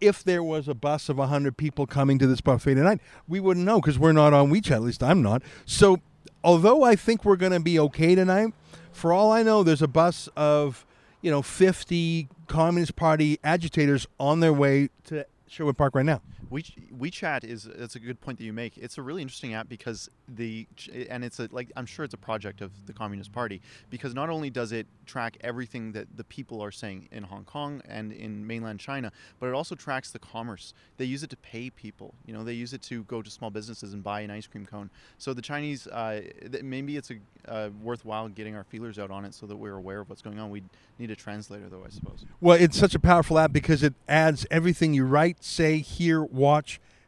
if 0.00 0.22
there 0.24 0.42
was 0.42 0.68
a 0.68 0.74
bus 0.74 1.08
of 1.08 1.18
100 1.18 1.56
people 1.56 1.86
coming 1.86 2.18
to 2.18 2.26
this 2.26 2.40
buffet 2.40 2.74
tonight. 2.74 3.00
We 3.28 3.40
wouldn't 3.40 3.66
know 3.66 3.80
because 3.80 3.98
we're 3.98 4.12
not 4.12 4.32
on 4.32 4.50
WeChat. 4.50 4.72
At 4.72 4.82
least 4.82 5.02
I'm 5.02 5.22
not. 5.22 5.42
So 5.64 5.98
although 6.42 6.82
I 6.82 6.96
think 6.96 7.24
we're 7.24 7.36
going 7.36 7.52
to 7.52 7.60
be 7.60 7.78
okay 7.78 8.14
tonight, 8.14 8.52
for 8.92 9.12
all 9.12 9.32
I 9.32 9.42
know, 9.42 9.62
there's 9.62 9.82
a 9.82 9.88
bus 9.88 10.28
of, 10.36 10.86
you 11.20 11.30
know, 11.30 11.42
50 11.42 12.28
Communist 12.46 12.96
Party 12.96 13.38
agitators 13.42 14.06
on 14.20 14.40
their 14.40 14.52
way 14.52 14.90
to 15.04 15.26
Sherwood 15.48 15.76
Park 15.76 15.94
right 15.94 16.06
now. 16.06 16.20
We, 16.54 16.62
WeChat 16.96 17.42
is 17.42 17.64
that's 17.64 17.96
a 17.96 17.98
good 17.98 18.20
point 18.20 18.38
that 18.38 18.44
you 18.44 18.52
make. 18.52 18.78
It's 18.78 18.96
a 18.96 19.02
really 19.02 19.22
interesting 19.22 19.54
app 19.54 19.68
because 19.68 20.08
the 20.28 20.68
and 21.10 21.24
it's 21.24 21.40
a 21.40 21.48
like 21.50 21.72
I'm 21.74 21.84
sure 21.84 22.04
it's 22.04 22.14
a 22.14 22.16
project 22.16 22.60
of 22.60 22.70
the 22.86 22.92
Communist 22.92 23.32
Party 23.32 23.60
because 23.90 24.14
not 24.14 24.30
only 24.30 24.50
does 24.50 24.70
it 24.70 24.86
track 25.04 25.36
everything 25.40 25.90
that 25.92 26.16
the 26.16 26.22
people 26.22 26.62
are 26.62 26.70
saying 26.70 27.08
in 27.10 27.24
Hong 27.24 27.42
Kong 27.42 27.82
and 27.88 28.12
in 28.12 28.46
mainland 28.46 28.78
China, 28.78 29.10
but 29.40 29.48
it 29.48 29.52
also 29.52 29.74
tracks 29.74 30.12
the 30.12 30.20
commerce. 30.20 30.74
They 30.96 31.06
use 31.06 31.24
it 31.24 31.30
to 31.30 31.36
pay 31.38 31.70
people. 31.70 32.14
You 32.24 32.34
know, 32.34 32.44
they 32.44 32.52
use 32.52 32.72
it 32.72 32.82
to 32.82 33.02
go 33.02 33.20
to 33.20 33.28
small 33.28 33.50
businesses 33.50 33.92
and 33.92 34.04
buy 34.04 34.20
an 34.20 34.30
ice 34.30 34.46
cream 34.46 34.64
cone. 34.64 34.90
So 35.18 35.34
the 35.34 35.42
Chinese, 35.42 35.88
uh, 35.88 36.20
maybe 36.62 36.96
it's 36.96 37.10
a 37.10 37.16
uh, 37.48 37.70
worthwhile 37.82 38.28
getting 38.28 38.54
our 38.54 38.64
feelers 38.64 38.96
out 38.96 39.10
on 39.10 39.24
it 39.24 39.34
so 39.34 39.46
that 39.46 39.56
we're 39.56 39.74
aware 39.74 39.98
of 39.98 40.08
what's 40.08 40.22
going 40.22 40.38
on. 40.38 40.50
We 40.50 40.62
need 41.00 41.10
a 41.10 41.16
translator 41.16 41.68
though, 41.68 41.82
I 41.84 41.90
suppose. 41.90 42.24
Well, 42.40 42.56
it's 42.60 42.78
such 42.78 42.94
a 42.94 43.00
powerful 43.00 43.40
app 43.40 43.52
because 43.52 43.82
it 43.82 43.94
adds 44.08 44.46
everything 44.52 44.94
you 44.94 45.04
write, 45.04 45.42
say, 45.42 45.78
hear, 45.78 46.22
watch 46.22 46.43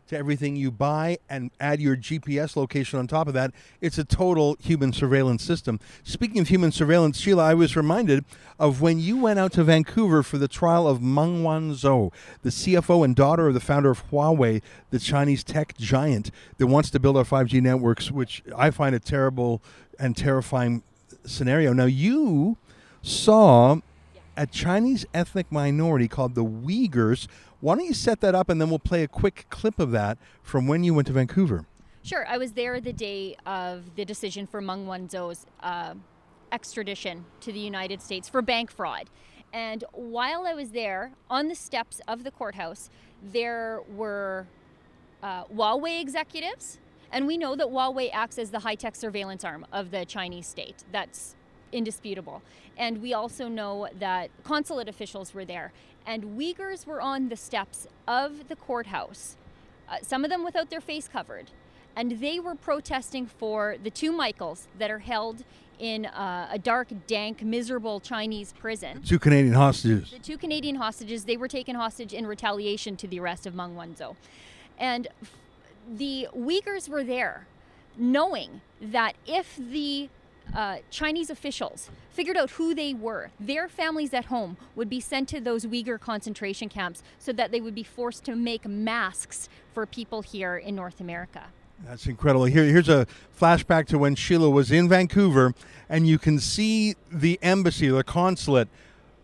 to 0.09 0.16
everything 0.16 0.57
you 0.57 0.70
buy 0.70 1.18
and 1.29 1.51
add 1.59 1.81
your 1.81 1.96
GPS 1.96 2.57
location 2.57 2.99
on 2.99 3.07
top 3.07 3.27
of 3.27 3.35
that. 3.35 3.53
It's 3.81 3.99
a 3.99 4.05
total 4.05 4.57
human 4.61 4.92
surveillance 4.92 5.42
system. 5.42 5.81
Speaking 6.05 6.40
of 6.40 6.49
human 6.49 6.72
surveillance, 6.72 7.18
Sheila, 7.18 7.44
I 7.44 7.55
was 7.55 7.77
reminded 7.77 8.25
of 8.59 8.81
when 8.81 8.99
you 8.99 9.16
went 9.16 9.38
out 9.38 9.53
to 9.53 9.64
Vancouver 9.64 10.22
for 10.22 10.38
the 10.38 10.49
trial 10.49 10.87
of 10.87 11.03
Meng 11.03 11.42
Wanzhou, 11.42 12.12
the 12.42 12.51
CFO 12.51 13.05
and 13.05 13.16
daughter 13.16 13.49
of 13.49 13.55
the 13.55 13.61
founder 13.61 13.90
of 13.90 14.09
Huawei, 14.11 14.62
the 14.90 14.99
Chinese 14.99 15.42
tech 15.42 15.77
giant 15.77 16.31
that 16.59 16.66
wants 16.68 16.90
to 16.90 17.01
build 17.01 17.16
our 17.16 17.25
5G 17.25 17.61
networks, 17.61 18.11
which 18.11 18.42
I 18.57 18.70
find 18.70 18.94
a 18.94 19.01
terrible 19.01 19.61
and 19.99 20.16
terrifying 20.16 20.83
scenario. 21.25 21.72
Now, 21.72 21.87
you 21.87 22.57
saw 23.03 23.81
a 24.37 24.46
Chinese 24.46 25.07
ethnic 25.14 25.51
minority 25.51 26.09
called 26.09 26.35
the 26.35 26.44
Uyghurs 26.44 27.27
why 27.61 27.75
don't 27.75 27.87
you 27.87 27.94
set 27.94 28.20
that 28.20 28.35
up 28.35 28.49
and 28.49 28.61
then 28.61 28.68
we'll 28.68 28.79
play 28.79 29.03
a 29.03 29.09
quick 29.09 29.46
clip 29.49 29.79
of 29.79 29.90
that 29.92 30.18
from 30.42 30.66
when 30.66 30.85
you 30.85 30.94
went 30.94 31.07
to 31.07 31.12
Vancouver? 31.12 31.66
Sure. 32.03 32.27
I 32.29 32.38
was 32.38 32.53
there 32.53 32.81
the 32.81 32.92
day 32.92 33.37
of 33.46 33.96
the 33.96 34.05
decision 34.05 34.46
for 34.46 34.61
Meng 34.61 34.87
Wanzhou's 34.87 35.46
uh, 35.61 35.94
extradition 36.53 37.25
to 37.40 37.53
the 37.53 37.59
United 37.59 38.01
States 38.03 38.29
for 38.29 38.42
bank 38.42 38.70
fraud. 38.70 39.11
And 39.53 39.85
while 39.92 40.46
I 40.46 40.55
was 40.55 40.70
there, 40.70 41.12
on 41.31 41.49
the 41.49 41.55
steps 41.55 42.01
of 42.07 42.25
the 42.25 42.31
courthouse, 42.31 42.90
there 43.22 43.81
were 43.88 44.46
uh, 45.22 45.44
Huawei 45.46 46.01
executives. 46.01 46.79
And 47.11 47.27
we 47.27 47.38
know 47.38 47.57
that 47.57 47.68
Huawei 47.68 48.11
acts 48.12 48.38
as 48.38 48.51
the 48.51 48.61
high 48.61 48.75
tech 48.75 48.94
surveillance 48.94 49.44
arm 49.44 49.66
of 49.72 49.90
the 49.90 50.05
Chinese 50.05 50.46
state. 50.46 50.85
That's 50.92 51.37
indisputable. 51.72 52.42
And 52.76 53.00
we 53.00 53.14
also 53.14 53.48
know 53.48 53.88
that 53.98 54.31
consulate 54.44 54.88
officials 54.88 55.35
were 55.35 55.44
there 55.44 55.72
and 56.07 56.38
Uyghurs 56.38 56.87
were 56.87 57.00
on 57.00 57.29
the 57.29 57.37
steps 57.37 57.87
of 58.07 58.48
the 58.48 58.57
courthouse, 58.57 59.37
uh, 59.88 59.96
some 60.02 60.24
of 60.24 60.31
them 60.31 60.44
without 60.44 60.70
their 60.70 60.81
face 60.81 61.09
covered, 61.09 61.50
and 61.96 62.20
they 62.20 62.38
were 62.38 62.55
protesting 62.55 63.26
for 63.26 63.76
the 63.83 63.90
two 63.90 64.12
Michaels 64.12 64.68
that 64.79 64.90
are 64.90 65.00
held 65.00 65.44
in 65.79 66.07
uh, 66.07 66.48
a 66.50 66.59
dark, 66.59 66.88
dank, 67.07 67.42
miserable 67.42 68.00
Chinese 68.00 68.55
prison. 68.59 69.02
Two 69.02 69.18
Canadian 69.18 69.55
hostages. 69.55 70.11
The 70.11 70.18
two 70.18 70.38
Canadian 70.38 70.76
hostages, 70.76 71.24
they 71.24 71.37
were 71.37 71.48
taken 71.48 71.76
hostage 71.76 72.14
in 72.14 72.26
retaliation 72.26 72.96
to 72.96 73.07
the 73.07 73.20
arrest 73.20 73.46
of 73.46 73.55
Meng 73.55 73.74
Wanzhou. 73.74 74.16
And 74.79 75.09
f- 75.22 75.33
the 75.88 76.29
Uyghurs 76.35 76.88
were 76.88 77.05
there 77.05 77.46
knowing 77.98 78.61
that 78.81 79.16
if 79.26 79.57
the 79.57 80.09
uh, 80.54 80.78
Chinese 80.90 81.30
officials 81.30 81.90
figured 82.11 82.37
out 82.37 82.50
who 82.52 82.74
they 82.74 82.94
were. 82.94 83.30
Their 83.38 83.68
families 83.68 84.14
at 84.14 84.26
home 84.26 84.56
would 84.74 84.88
be 84.88 85.00
sent 85.00 85.28
to 85.30 85.40
those 85.40 85.66
Uyghur 85.66 86.00
concentration 86.00 86.68
camps 86.68 87.02
so 87.18 87.32
that 87.32 87.50
they 87.50 87.61
would 87.61 87.74
be 87.74 87.82
forced 87.82 88.24
to 88.24 88.37
make 88.37 88.66
masks 88.66 89.48
for 89.74 89.87
people 89.87 90.22
here 90.22 90.56
in 90.56 90.74
North 90.74 91.00
America. 91.00 91.44
That's 91.85 92.06
incredible. 92.06 92.46
Here, 92.46 92.64
here's 92.64 92.88
a 92.88 93.06
flashback 93.38 93.87
to 93.88 93.98
when 93.98 94.14
Sheila 94.14 94.48
was 94.48 94.72
in 94.72 94.88
Vancouver, 94.88 95.54
and 95.88 96.06
you 96.06 96.18
can 96.18 96.38
see 96.38 96.94
the 97.12 97.38
embassy, 97.42 97.88
the 97.88 98.02
consulate, 98.02 98.68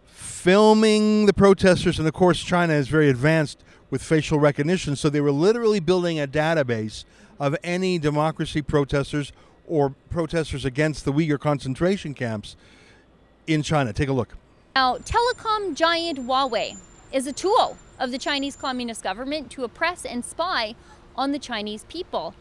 filming 0.04 1.26
the 1.26 1.32
protesters. 1.32 1.98
And 1.98 2.06
of 2.06 2.12
course, 2.12 2.42
China 2.42 2.74
is 2.74 2.88
very 2.88 3.08
advanced 3.08 3.64
with 3.88 4.02
facial 4.02 4.38
recognition, 4.38 4.96
so 4.96 5.08
they 5.08 5.20
were 5.20 5.32
literally 5.32 5.80
building 5.80 6.20
a 6.20 6.26
database 6.26 7.04
of 7.38 7.56
any 7.64 7.98
democracy 7.98 8.61
protesters 8.61 9.32
or 9.66 9.94
protesters 10.11 10.64
against 10.64 11.05
the 11.05 11.12
Uyghur 11.12 11.38
concentration 11.38 12.14
camps 12.14 12.57
in 13.46 13.62
China. 13.62 13.92
Take 13.92 14.09
a 14.09 14.12
look. 14.12 14.37
Now, 14.75 14.96
telecom 14.96 15.75
giant 15.75 16.18
Huawei 16.20 16.77
is 17.12 17.27
a 17.27 17.33
tool 17.33 17.77
of 17.98 18.11
the 18.11 18.18
Chinese 18.18 18.57
Communist 18.57 19.03
government 19.03 19.51
to 19.53 19.64
oppress 19.64 20.05
and 20.05 20.25
spy 20.25 20.75
on 21.14 21.33
the 21.33 21.38
Chinese 21.38 21.85
people. 21.88 22.35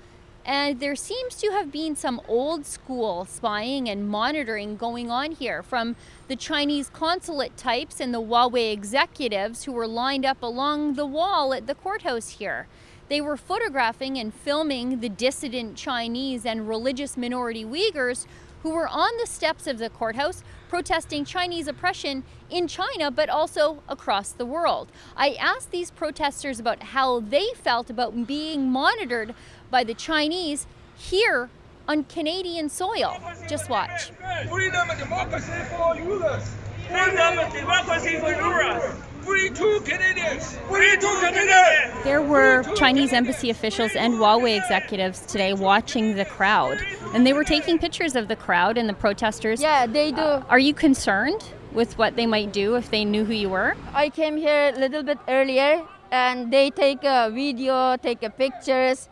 And 0.44 0.80
there 0.80 0.96
seems 0.96 1.36
to 1.36 1.52
have 1.52 1.72
been 1.72 1.96
some 1.96 2.20
old 2.28 2.66
school 2.66 3.26
spying 3.26 3.88
and 3.88 4.10
monitoring 4.10 4.76
going 4.76 5.12
on 5.12 5.34
here 5.34 5.62
from 5.62 5.96
the 6.30 6.36
Chinese 6.36 6.90
consulate 6.90 7.58
types 7.58 8.00
and 8.00 8.12
the 8.14 8.22
Huawei 8.22 8.74
executives 8.74 9.66
who 9.66 9.72
were 9.72 9.88
lined 9.88 10.26
up 10.26 10.42
along 10.42 10.96
the 10.96 11.06
wall 11.06 11.54
at 11.54 11.68
the 11.68 11.76
courthouse 11.76 12.30
here. 12.30 12.68
They 13.12 13.20
were 13.20 13.36
photographing 13.36 14.18
and 14.18 14.34
filming 14.34 15.02
the 15.02 15.10
dissident 15.10 15.76
Chinese 15.76 16.46
and 16.46 16.66
religious 16.66 17.18
minority 17.18 17.66
Uyghurs 17.66 18.26
who 18.64 18.70
were 18.70 18.88
on 18.88 19.10
the 19.20 19.28
steps 19.28 19.68
of 19.68 19.80
the 19.80 19.90
courthouse 19.90 20.46
protesting 20.70 21.26
Chinese 21.26 21.68
oppression 21.68 22.24
in 22.50 22.70
China, 22.70 23.12
but 23.12 23.28
also 23.28 23.84
across 23.90 24.32
the 24.32 24.46
world. 24.46 24.94
I 25.18 25.32
asked 25.32 25.72
these 25.72 25.92
protesters 25.92 26.58
about 26.58 26.84
how 26.84 27.20
they 27.20 27.48
felt 27.54 27.90
about 27.90 28.28
being 28.28 28.72
monitored 28.72 29.36
by 29.70 29.84
the 29.84 29.94
Chinese 29.94 30.66
here 30.96 31.50
on 31.90 32.06
Canadian 32.06 32.70
soil. 32.70 33.18
Just 33.50 33.70
watch. 33.70 34.12
Freedom 34.50 34.90
and 34.90 34.98
democracy 34.98 35.52
for 35.68 35.96
Uyghurs. 35.96 36.61
Freedom 36.92 37.40
and 37.40 37.54
democracy 37.54 38.18
for 38.20 38.34
Uyghurs. 38.34 38.96
Free 39.22 39.50
two 39.52 39.80
Canadians! 39.86 40.58
Free 40.68 40.98
two 40.98 41.16
Canadians! 41.22 42.04
There 42.04 42.22
were 42.22 42.64
Chinese 42.76 43.14
embassy 43.14 43.50
officials 43.50 43.96
and 43.96 44.16
Huawei 44.16 44.58
executives 44.58 45.26
today 45.26 45.54
watching 45.54 46.16
the 46.16 46.26
crowd, 46.26 46.80
and 47.14 47.26
they 47.26 47.32
were 47.32 47.46
taking 47.46 47.80
pictures 47.80 48.18
of 48.18 48.28
the 48.28 48.36
crowd 48.36 48.78
and 48.78 48.90
the 48.90 48.94
protesters. 48.94 49.62
Yeah, 49.62 49.86
they 49.86 50.12
do. 50.12 50.22
Uh, 50.22 50.44
are 50.50 50.60
you 50.60 50.74
concerned 50.74 51.42
with 51.72 51.98
what 51.98 52.18
they 52.18 52.26
might 52.26 52.52
do 52.52 52.76
if 52.76 52.92
they 52.92 53.06
knew 53.06 53.24
who 53.24 53.34
you 53.34 53.48
were? 53.48 53.78
I 53.94 54.10
came 54.10 54.36
here 54.36 54.74
a 54.76 54.78
little 54.78 55.04
bit 55.04 55.20
earlier 55.30 55.82
and 56.12 56.52
they 56.52 56.72
take 56.72 57.06
a 57.06 57.32
video, 57.32 57.96
take 57.96 58.22
a 58.22 58.30
pictures. 58.30 59.08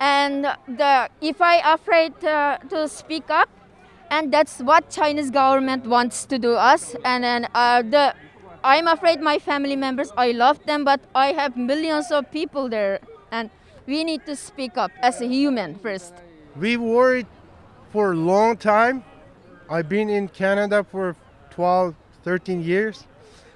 And 0.00 0.46
the, 0.66 1.10
if 1.20 1.40
I 1.40 1.74
afraid 1.74 2.24
uh, 2.24 2.58
to 2.70 2.88
speak 2.88 3.30
up, 3.30 3.48
and 4.12 4.30
that's 4.30 4.58
what 4.60 4.90
Chinese 4.90 5.30
government 5.30 5.86
wants 5.86 6.26
to 6.26 6.38
do 6.38 6.52
us. 6.52 6.94
And 7.02 7.24
then 7.24 7.48
uh, 7.54 7.80
the, 7.80 8.14
I'm 8.62 8.86
afraid 8.86 9.20
my 9.20 9.38
family 9.38 9.74
members, 9.74 10.12
I 10.18 10.32
love 10.32 10.62
them, 10.66 10.84
but 10.84 11.00
I 11.14 11.32
have 11.32 11.56
millions 11.56 12.12
of 12.12 12.30
people 12.30 12.68
there, 12.68 13.00
and 13.30 13.48
we 13.86 14.04
need 14.04 14.26
to 14.26 14.36
speak 14.36 14.76
up 14.76 14.90
as 15.00 15.22
a 15.22 15.26
human 15.26 15.76
first. 15.76 16.12
We 16.56 16.76
worried 16.76 17.26
for 17.90 18.12
a 18.12 18.14
long 18.14 18.58
time. 18.58 19.02
I've 19.70 19.88
been 19.88 20.10
in 20.10 20.28
Canada 20.28 20.84
for 20.84 21.16
12, 21.50 21.94
13 22.22 22.62
years. 22.62 23.06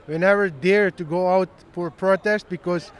We 0.09 0.16
never 0.16 0.49
dare 0.49 0.90
to 0.92 1.05
go 1.05 1.29
out 1.29 1.51
for 1.73 1.90
protest 1.90 2.49
because 2.49 2.92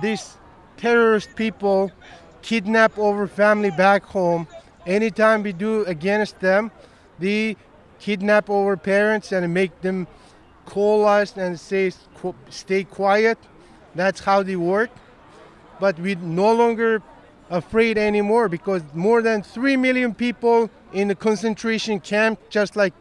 these 0.00 0.38
terrorist 0.78 1.36
people 1.36 1.92
kidnap 2.40 2.98
our 2.98 3.26
family 3.26 3.70
back 3.70 4.04
home. 4.04 4.48
Anytime 4.86 5.42
we 5.42 5.52
do 5.52 5.84
against 5.84 6.40
them, 6.40 6.70
they 7.18 7.56
kidnap 7.98 8.50
our 8.50 8.76
parents 8.76 9.32
and 9.32 9.52
make 9.52 9.80
them 9.80 10.06
call 10.66 11.06
us 11.06 11.36
and 11.36 11.58
say 11.58 11.92
stay 12.50 12.84
quiet. 12.84 13.38
That's 13.94 14.20
how 14.20 14.42
they 14.42 14.56
work. 14.56 14.90
But 15.80 15.98
we 15.98 16.14
no 16.14 16.52
longer 16.52 17.02
afraid 17.50 17.98
anymore 17.98 18.48
because 18.48 18.82
more 18.94 19.22
than 19.22 19.42
3 19.42 19.76
million 19.76 20.14
people 20.14 20.70
in 20.92 21.08
the 21.08 21.14
concentration 21.14 22.00
camp 22.00 22.38
just 22.48 22.76
like 22.76 22.94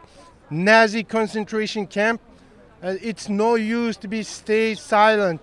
Nazi 0.49 1.03
concentration 1.03 1.87
camp. 1.87 2.21
Uh, 2.81 2.95
it's 3.01 3.29
no 3.29 3.55
use 3.55 3.95
to 3.97 4.07
be 4.07 4.23
stay 4.23 4.75
silent. 4.75 5.41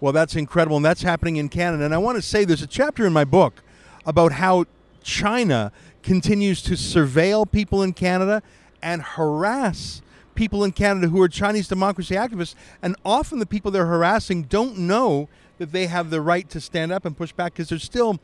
Well, 0.00 0.12
that's 0.12 0.36
incredible, 0.36 0.76
and 0.76 0.84
that's 0.84 1.02
happening 1.02 1.36
in 1.36 1.48
Canada. 1.48 1.84
And 1.84 1.94
I 1.94 1.98
want 1.98 2.16
to 2.16 2.22
say 2.22 2.44
there's 2.44 2.62
a 2.62 2.68
chapter 2.68 3.06
in 3.06 3.12
my 3.12 3.24
book 3.24 3.62
about 4.06 4.32
how 4.32 4.64
China 5.02 5.72
continues 6.02 6.62
to 6.62 6.72
surveil 6.72 7.50
people 7.50 7.82
in 7.82 7.92
Canada 7.92 8.42
and 8.82 9.02
harass 9.02 10.02
people 10.34 10.62
in 10.62 10.70
Canada 10.70 11.08
who 11.08 11.20
are 11.20 11.28
Chinese 11.28 11.66
democracy 11.66 12.14
activists. 12.14 12.54
And 12.80 12.94
often 13.04 13.40
the 13.40 13.46
people 13.46 13.70
they're 13.70 13.86
harassing 13.86 14.44
don't 14.44 14.78
know 14.78 15.28
that 15.58 15.72
they 15.72 15.86
have 15.86 16.10
the 16.10 16.20
right 16.20 16.48
to 16.50 16.60
stand 16.60 16.92
up 16.92 17.04
and 17.04 17.16
push 17.16 17.32
back 17.32 17.54
because 17.54 17.68
there's 17.68 17.82
still, 17.82 18.20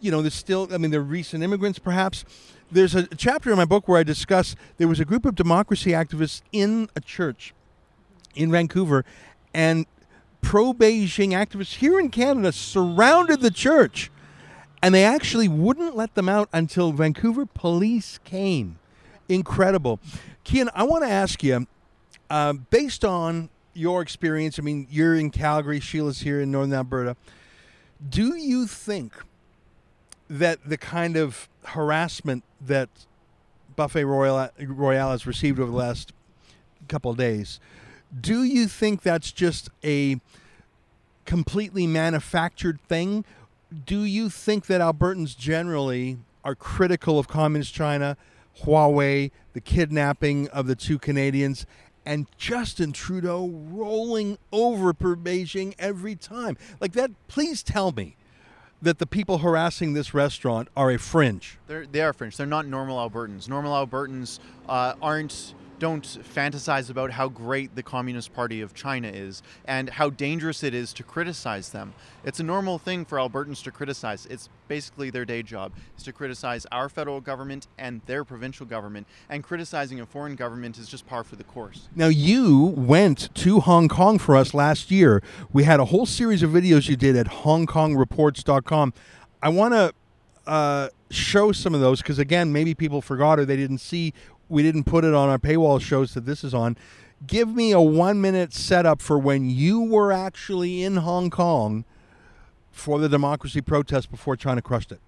you 0.00 0.10
know, 0.10 0.22
there's 0.22 0.34
still, 0.34 0.68
I 0.72 0.78
mean, 0.78 0.90
they're 0.90 1.02
recent 1.02 1.42
immigrants 1.42 1.78
perhaps. 1.78 2.24
There's 2.72 2.94
a 2.94 3.06
chapter 3.08 3.50
in 3.50 3.56
my 3.56 3.64
book 3.64 3.88
where 3.88 3.98
I 3.98 4.04
discuss 4.04 4.56
there 4.78 4.88
was 4.88 5.00
a 5.00 5.04
group 5.04 5.26
of 5.26 5.34
democracy 5.34 5.90
activists 5.90 6.40
in 6.52 6.88
a 6.96 7.00
church 7.00 7.52
in 8.34 8.50
Vancouver, 8.50 9.04
and 9.52 9.86
pro 10.40 10.72
Beijing 10.72 11.30
activists 11.30 11.76
here 11.76 11.98
in 11.98 12.10
Canada 12.10 12.52
surrounded 12.52 13.40
the 13.40 13.50
church, 13.50 14.10
and 14.82 14.94
they 14.94 15.04
actually 15.04 15.48
wouldn't 15.48 15.96
let 15.96 16.14
them 16.14 16.28
out 16.28 16.48
until 16.52 16.92
Vancouver 16.92 17.46
police 17.46 18.18
came. 18.24 18.78
Incredible. 19.28 20.00
Keean, 20.44 20.68
I 20.74 20.82
want 20.84 21.04
to 21.04 21.10
ask 21.10 21.42
you, 21.42 21.66
uh, 22.28 22.54
based 22.54 23.04
on 23.04 23.50
your 23.74 24.02
experience, 24.02 24.58
I 24.58 24.62
mean, 24.62 24.86
you're 24.90 25.14
in 25.14 25.30
Calgary, 25.30 25.80
Sheila's 25.80 26.20
here 26.20 26.40
in 26.40 26.50
Northern 26.50 26.74
Alberta. 26.74 27.16
Do 28.08 28.36
you 28.36 28.66
think 28.66 29.12
that 30.28 30.58
the 30.64 30.78
kind 30.78 31.16
of 31.16 31.48
harassment 31.64 32.44
that 32.60 32.88
Buffet 33.76 34.04
Royal 34.04 34.48
Royale 34.58 35.10
has 35.10 35.26
received 35.26 35.58
over 35.58 35.70
the 35.70 35.76
last 35.76 36.12
couple 36.88 37.10
of 37.10 37.16
days, 37.16 37.60
do 38.18 38.42
you 38.42 38.66
think 38.66 39.02
that's 39.02 39.32
just 39.32 39.68
a 39.84 40.20
completely 41.24 41.86
manufactured 41.86 42.80
thing? 42.88 43.24
Do 43.84 44.04
you 44.04 44.28
think 44.28 44.66
that 44.66 44.80
Albertans 44.80 45.36
generally 45.36 46.18
are 46.44 46.54
critical 46.54 47.18
of 47.18 47.28
communist 47.28 47.72
China, 47.72 48.16
Huawei, 48.62 49.30
the 49.52 49.60
kidnapping 49.60 50.48
of 50.48 50.66
the 50.66 50.74
two 50.74 50.98
Canadians, 50.98 51.66
and 52.04 52.26
Justin 52.36 52.92
Trudeau 52.92 53.48
rolling 53.48 54.38
over 54.52 54.92
per 54.92 55.14
Beijing 55.14 55.74
every 55.78 56.16
time? 56.16 56.56
Like 56.80 56.92
that, 56.92 57.10
please 57.28 57.62
tell 57.62 57.92
me 57.92 58.16
that 58.82 58.98
the 58.98 59.06
people 59.06 59.38
harassing 59.38 59.92
this 59.92 60.14
restaurant 60.14 60.68
are 60.76 60.90
a 60.90 60.98
fringe. 60.98 61.58
They're, 61.66 61.86
they 61.86 62.00
are 62.00 62.12
fringe. 62.12 62.36
They're 62.36 62.46
not 62.46 62.66
normal 62.66 62.96
Albertans. 62.98 63.48
Normal 63.48 63.86
Albertans 63.86 64.40
uh, 64.68 64.94
aren't 65.02 65.54
don't 65.80 66.04
fantasize 66.04 66.90
about 66.90 67.10
how 67.10 67.26
great 67.28 67.74
the 67.74 67.82
Communist 67.82 68.32
Party 68.34 68.60
of 68.60 68.74
China 68.74 69.08
is 69.08 69.42
and 69.64 69.88
how 69.88 70.10
dangerous 70.10 70.62
it 70.62 70.74
is 70.74 70.92
to 70.92 71.02
criticize 71.02 71.70
them. 71.70 71.94
It's 72.22 72.38
a 72.38 72.42
normal 72.44 72.78
thing 72.78 73.06
for 73.06 73.16
Albertans 73.16 73.64
to 73.64 73.72
criticize. 73.72 74.26
It's 74.26 74.50
basically 74.68 75.10
their 75.10 75.24
day 75.24 75.42
job 75.42 75.72
is 75.96 76.04
to 76.04 76.12
criticize 76.12 76.66
our 76.70 76.88
federal 76.90 77.20
government 77.20 77.66
and 77.78 78.02
their 78.04 78.24
provincial 78.24 78.66
government 78.66 79.06
and 79.30 79.42
criticizing 79.42 80.00
a 80.00 80.06
foreign 80.06 80.36
government 80.36 80.78
is 80.78 80.86
just 80.86 81.06
par 81.06 81.24
for 81.24 81.36
the 81.36 81.44
course. 81.44 81.88
Now 81.96 82.08
you 82.08 82.58
went 82.76 83.34
to 83.36 83.60
Hong 83.60 83.88
Kong 83.88 84.18
for 84.18 84.36
us 84.36 84.52
last 84.52 84.90
year. 84.90 85.22
We 85.50 85.64
had 85.64 85.80
a 85.80 85.86
whole 85.86 86.06
series 86.06 86.42
of 86.42 86.50
videos 86.50 86.88
you 86.88 86.96
did 86.96 87.16
at 87.16 87.26
hongkongreports.com. 87.26 88.92
I 89.42 89.48
want 89.48 89.72
to 89.72 89.94
uh, 90.46 90.88
show 91.10 91.52
some 91.52 91.74
of 91.74 91.80
those 91.80 92.02
because 92.02 92.18
again 92.18 92.52
maybe 92.52 92.74
people 92.74 93.00
forgot 93.00 93.38
or 93.38 93.44
they 93.44 93.56
didn't 93.56 93.78
see 93.78 94.12
we 94.50 94.62
didn't 94.62 94.84
put 94.84 95.04
it 95.04 95.14
on 95.14 95.28
our 95.28 95.38
paywall 95.38 95.80
shows 95.80 96.12
that 96.14 96.26
this 96.26 96.44
is 96.44 96.52
on. 96.52 96.76
Give 97.26 97.48
me 97.48 97.72
a 97.72 97.80
one 97.80 98.20
minute 98.20 98.52
setup 98.52 99.00
for 99.00 99.18
when 99.18 99.48
you 99.48 99.80
were 99.80 100.12
actually 100.12 100.82
in 100.82 100.96
Hong 100.96 101.30
Kong 101.30 101.84
for 102.70 102.98
the 102.98 103.08
democracy 103.08 103.60
protest 103.60 104.10
before 104.10 104.36
China 104.36 104.60
crushed 104.60 104.92
it 104.92 105.00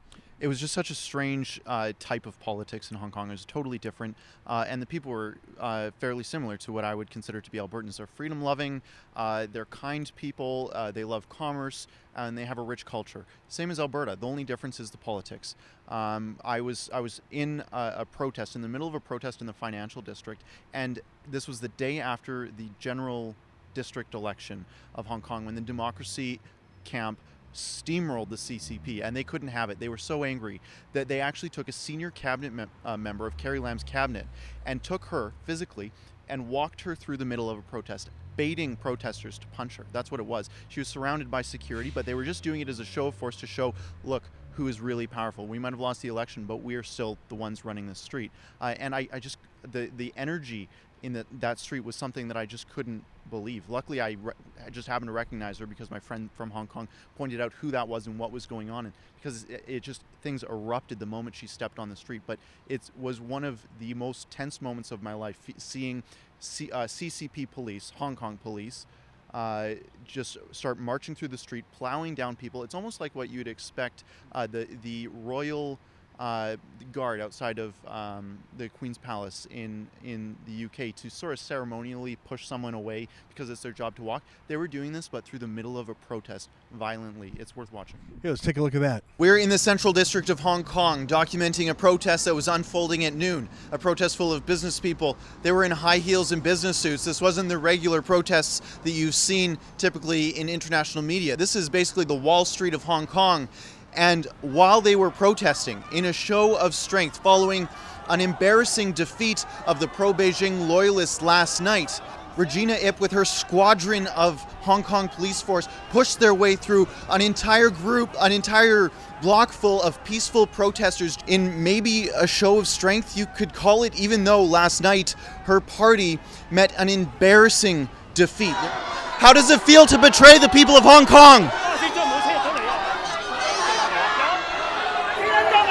it 0.42 0.48
was 0.48 0.58
just 0.58 0.74
such 0.74 0.90
a 0.90 0.94
strange 0.94 1.60
uh, 1.66 1.92
type 2.00 2.26
of 2.26 2.38
politics 2.40 2.90
in 2.90 2.96
Hong 2.96 3.12
Kong. 3.12 3.28
It 3.28 3.30
was 3.30 3.44
totally 3.44 3.78
different, 3.78 4.16
uh, 4.44 4.64
and 4.66 4.82
the 4.82 4.86
people 4.86 5.12
were 5.12 5.36
uh, 5.60 5.92
fairly 6.00 6.24
similar 6.24 6.56
to 6.58 6.72
what 6.72 6.84
I 6.84 6.96
would 6.96 7.10
consider 7.10 7.40
to 7.40 7.48
be 7.48 7.58
Albertans. 7.58 7.96
They're 7.96 8.08
freedom 8.08 8.42
loving, 8.42 8.82
uh, 9.14 9.46
they're 9.52 9.66
kind 9.66 10.10
people, 10.16 10.72
uh, 10.74 10.90
they 10.90 11.04
love 11.04 11.28
commerce, 11.28 11.86
and 12.16 12.36
they 12.36 12.44
have 12.44 12.58
a 12.58 12.62
rich 12.62 12.84
culture. 12.84 13.24
Same 13.46 13.70
as 13.70 13.78
Alberta. 13.78 14.16
The 14.18 14.26
only 14.26 14.42
difference 14.42 14.80
is 14.80 14.90
the 14.90 14.98
politics. 14.98 15.54
Um, 15.88 16.36
I 16.44 16.60
was 16.60 16.90
I 16.92 16.98
was 16.98 17.22
in 17.30 17.62
a, 17.72 17.94
a, 17.98 18.04
protest 18.04 18.56
in 18.56 18.62
the 18.62 18.68
middle 18.68 18.88
of 18.88 18.96
a 18.96 19.00
protest 19.00 19.42
in 19.42 19.46
the 19.46 19.52
financial 19.52 20.02
district, 20.02 20.42
and 20.74 20.98
this 21.30 21.46
was 21.46 21.60
the 21.60 21.68
day 21.68 22.00
after 22.00 22.50
the 22.56 22.66
general 22.80 23.36
district 23.74 24.12
election 24.12 24.64
of 24.96 25.06
Hong 25.06 25.20
Kong 25.20 25.44
when 25.44 25.54
the 25.54 25.60
democracy 25.60 26.40
camp 26.84 27.18
steamrolled 27.54 28.30
the 28.30 28.36
CCP, 28.36 29.02
and 29.02 29.16
they 29.16 29.24
couldn't 29.24 29.48
have 29.48 29.70
it. 29.70 29.78
They 29.78 29.88
were 29.88 29.98
so 29.98 30.24
angry 30.24 30.60
that 30.92 31.08
they 31.08 31.20
actually 31.20 31.48
took 31.48 31.68
a 31.68 31.72
senior 31.72 32.10
cabinet 32.10 32.68
uh, 32.84 32.96
member 32.96 33.26
of 33.26 33.36
Carrie 33.36 33.58
Lam's 33.58 33.84
cabinet 33.84 34.26
and 34.64 34.82
took 34.82 35.06
her 35.06 35.32
physically 35.44 35.92
and 36.28 36.48
walked 36.48 36.82
her 36.82 36.94
through 36.94 37.16
the 37.16 37.24
middle 37.24 37.50
of 37.50 37.58
a 37.58 37.62
protest, 37.62 38.10
baiting 38.36 38.76
protesters 38.76 39.38
to 39.38 39.46
punch 39.48 39.76
her. 39.76 39.86
That's 39.92 40.10
what 40.10 40.20
it 40.20 40.26
was. 40.26 40.48
She 40.68 40.80
was 40.80 40.88
surrounded 40.88 41.30
by 41.30 41.42
security, 41.42 41.90
but 41.94 42.06
they 42.06 42.14
were 42.14 42.24
just 42.24 42.42
doing 42.42 42.60
it 42.60 42.68
as 42.68 42.80
a 42.80 42.84
show 42.84 43.08
of 43.08 43.14
force 43.14 43.36
to 43.36 43.46
show, 43.46 43.74
look, 44.04 44.22
who 44.52 44.68
is 44.68 44.80
really 44.80 45.06
powerful. 45.06 45.46
We 45.46 45.58
might 45.58 45.72
have 45.72 45.80
lost 45.80 46.02
the 46.02 46.08
election, 46.08 46.44
but 46.44 46.56
we 46.56 46.74
are 46.74 46.82
still 46.82 47.18
the 47.28 47.34
ones 47.34 47.64
running 47.64 47.86
the 47.86 47.94
street. 47.94 48.30
Uh, 48.60 48.74
and 48.78 48.94
I, 48.94 49.08
I 49.12 49.18
just 49.18 49.38
the 49.70 49.90
the 49.96 50.12
energy 50.16 50.68
in 51.02 51.12
the, 51.14 51.26
that 51.40 51.58
street 51.58 51.84
was 51.84 51.96
something 51.96 52.28
that 52.28 52.36
I 52.36 52.46
just 52.46 52.68
couldn't 52.70 53.04
believe. 53.28 53.68
Luckily, 53.68 54.00
I, 54.00 54.16
re- 54.22 54.34
I, 54.64 54.70
just 54.70 54.86
happened 54.86 55.08
to 55.08 55.12
recognize 55.12 55.58
her 55.58 55.66
because 55.66 55.90
my 55.90 55.98
friend 55.98 56.30
from 56.36 56.50
Hong 56.50 56.66
Kong 56.66 56.86
pointed 57.16 57.40
out 57.40 57.52
who 57.54 57.70
that 57.72 57.88
was 57.88 58.06
and 58.06 58.18
what 58.18 58.30
was 58.30 58.46
going 58.46 58.70
on. 58.70 58.86
And 58.86 58.94
because 59.16 59.44
it, 59.44 59.64
it, 59.66 59.82
just 59.82 60.02
things 60.22 60.44
erupted 60.44 61.00
the 61.00 61.06
moment 61.06 61.34
she 61.34 61.46
stepped 61.46 61.78
on 61.78 61.88
the 61.88 61.96
street. 61.96 62.22
But 62.26 62.38
it 62.68 62.82
was 62.98 63.20
one 63.20 63.42
of 63.42 63.66
the 63.80 63.94
most 63.94 64.30
tense 64.30 64.62
moments 64.62 64.92
of 64.92 65.02
my 65.02 65.14
life, 65.14 65.38
seeing 65.56 66.04
C- 66.38 66.70
uh, 66.70 66.84
CCP 66.84 67.50
police, 67.50 67.92
Hong 67.96 68.14
Kong 68.14 68.38
police. 68.40 68.86
Uh, 69.34 69.74
just 70.04 70.36
start 70.50 70.78
marching 70.78 71.14
through 71.14 71.28
the 71.28 71.38
street, 71.38 71.64
plowing 71.72 72.14
down 72.14 72.36
people. 72.36 72.62
It's 72.62 72.74
almost 72.74 73.00
like 73.00 73.14
what 73.14 73.30
you'd 73.30 73.48
expect 73.48 74.04
uh, 74.32 74.46
the 74.46 74.68
the 74.82 75.08
royal 75.08 75.78
uh, 76.22 76.56
guard 76.92 77.20
outside 77.20 77.58
of 77.58 77.74
um, 77.88 78.38
the 78.56 78.68
Queen's 78.68 78.96
Palace 78.96 79.48
in, 79.50 79.88
in 80.04 80.36
the 80.46 80.66
UK 80.66 80.94
to 80.94 81.10
sort 81.10 81.32
of 81.32 81.40
ceremonially 81.40 82.14
push 82.14 82.46
someone 82.46 82.74
away 82.74 83.08
because 83.28 83.50
it's 83.50 83.62
their 83.62 83.72
job 83.72 83.96
to 83.96 84.02
walk. 84.02 84.22
They 84.46 84.56
were 84.56 84.68
doing 84.68 84.92
this, 84.92 85.08
but 85.08 85.24
through 85.24 85.40
the 85.40 85.48
middle 85.48 85.76
of 85.76 85.88
a 85.88 85.94
protest 85.94 86.48
violently. 86.70 87.32
It's 87.40 87.56
worth 87.56 87.72
watching. 87.72 87.98
Yeah, 88.22 88.30
let's 88.30 88.42
take 88.42 88.56
a 88.56 88.62
look 88.62 88.76
at 88.76 88.82
that. 88.82 89.02
We're 89.18 89.38
in 89.38 89.48
the 89.48 89.58
central 89.58 89.92
district 89.92 90.30
of 90.30 90.38
Hong 90.38 90.62
Kong 90.62 91.08
documenting 91.08 91.70
a 91.70 91.74
protest 91.74 92.26
that 92.26 92.34
was 92.36 92.46
unfolding 92.46 93.04
at 93.04 93.14
noon. 93.14 93.48
A 93.72 93.78
protest 93.78 94.16
full 94.16 94.32
of 94.32 94.46
business 94.46 94.78
people. 94.78 95.16
They 95.42 95.50
were 95.50 95.64
in 95.64 95.72
high 95.72 95.98
heels 95.98 96.30
and 96.30 96.40
business 96.40 96.76
suits. 96.76 97.04
This 97.04 97.20
wasn't 97.20 97.48
the 97.48 97.58
regular 97.58 98.00
protests 98.00 98.60
that 98.84 98.92
you've 98.92 99.16
seen 99.16 99.58
typically 99.76 100.38
in 100.38 100.48
international 100.48 101.02
media. 101.02 101.36
This 101.36 101.56
is 101.56 101.68
basically 101.68 102.04
the 102.04 102.14
Wall 102.14 102.44
Street 102.44 102.74
of 102.74 102.84
Hong 102.84 103.08
Kong. 103.08 103.48
And 103.94 104.26
while 104.40 104.80
they 104.80 104.96
were 104.96 105.10
protesting 105.10 105.82
in 105.92 106.06
a 106.06 106.12
show 106.12 106.56
of 106.56 106.74
strength 106.74 107.18
following 107.18 107.68
an 108.08 108.20
embarrassing 108.20 108.92
defeat 108.92 109.44
of 109.66 109.80
the 109.80 109.88
pro 109.88 110.12
Beijing 110.12 110.66
loyalists 110.66 111.22
last 111.22 111.60
night, 111.60 112.00
Regina 112.36 112.74
Ip, 112.74 112.98
with 113.00 113.12
her 113.12 113.24
squadron 113.24 114.06
of 114.08 114.40
Hong 114.62 114.82
Kong 114.82 115.08
police 115.08 115.42
force, 115.42 115.68
pushed 115.90 116.18
their 116.18 116.32
way 116.32 116.56
through 116.56 116.88
an 117.10 117.20
entire 117.20 117.68
group, 117.68 118.10
an 118.20 118.32
entire 118.32 118.90
block 119.20 119.52
full 119.52 119.82
of 119.82 120.02
peaceful 120.04 120.46
protesters 120.46 121.18
in 121.26 121.62
maybe 121.62 122.08
a 122.08 122.26
show 122.26 122.58
of 122.58 122.66
strength, 122.66 123.16
you 123.16 123.26
could 123.26 123.52
call 123.52 123.82
it, 123.82 123.94
even 123.94 124.24
though 124.24 124.42
last 124.42 124.82
night 124.82 125.14
her 125.44 125.60
party 125.60 126.18
met 126.50 126.72
an 126.78 126.88
embarrassing 126.88 127.88
defeat. 128.14 128.56
How 128.56 129.32
does 129.32 129.50
it 129.50 129.60
feel 129.60 129.86
to 129.86 129.98
betray 129.98 130.38
the 130.38 130.48
people 130.48 130.74
of 130.74 130.84
Hong 130.84 131.06
Kong? 131.06 131.50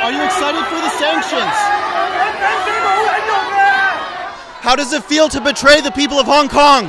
Are 0.02 0.12
you 0.12 0.21
excited 0.32 0.66
for 0.68 0.76
the 0.76 0.90
sanctions? 0.92 1.52
How 4.62 4.76
does 4.76 4.94
it 4.94 5.04
feel 5.04 5.28
to 5.30 5.42
betray 5.42 5.82
the 5.82 5.92
people 5.92 6.20
of 6.20 6.26
Hong 6.26 6.48
Kong? 6.48 6.86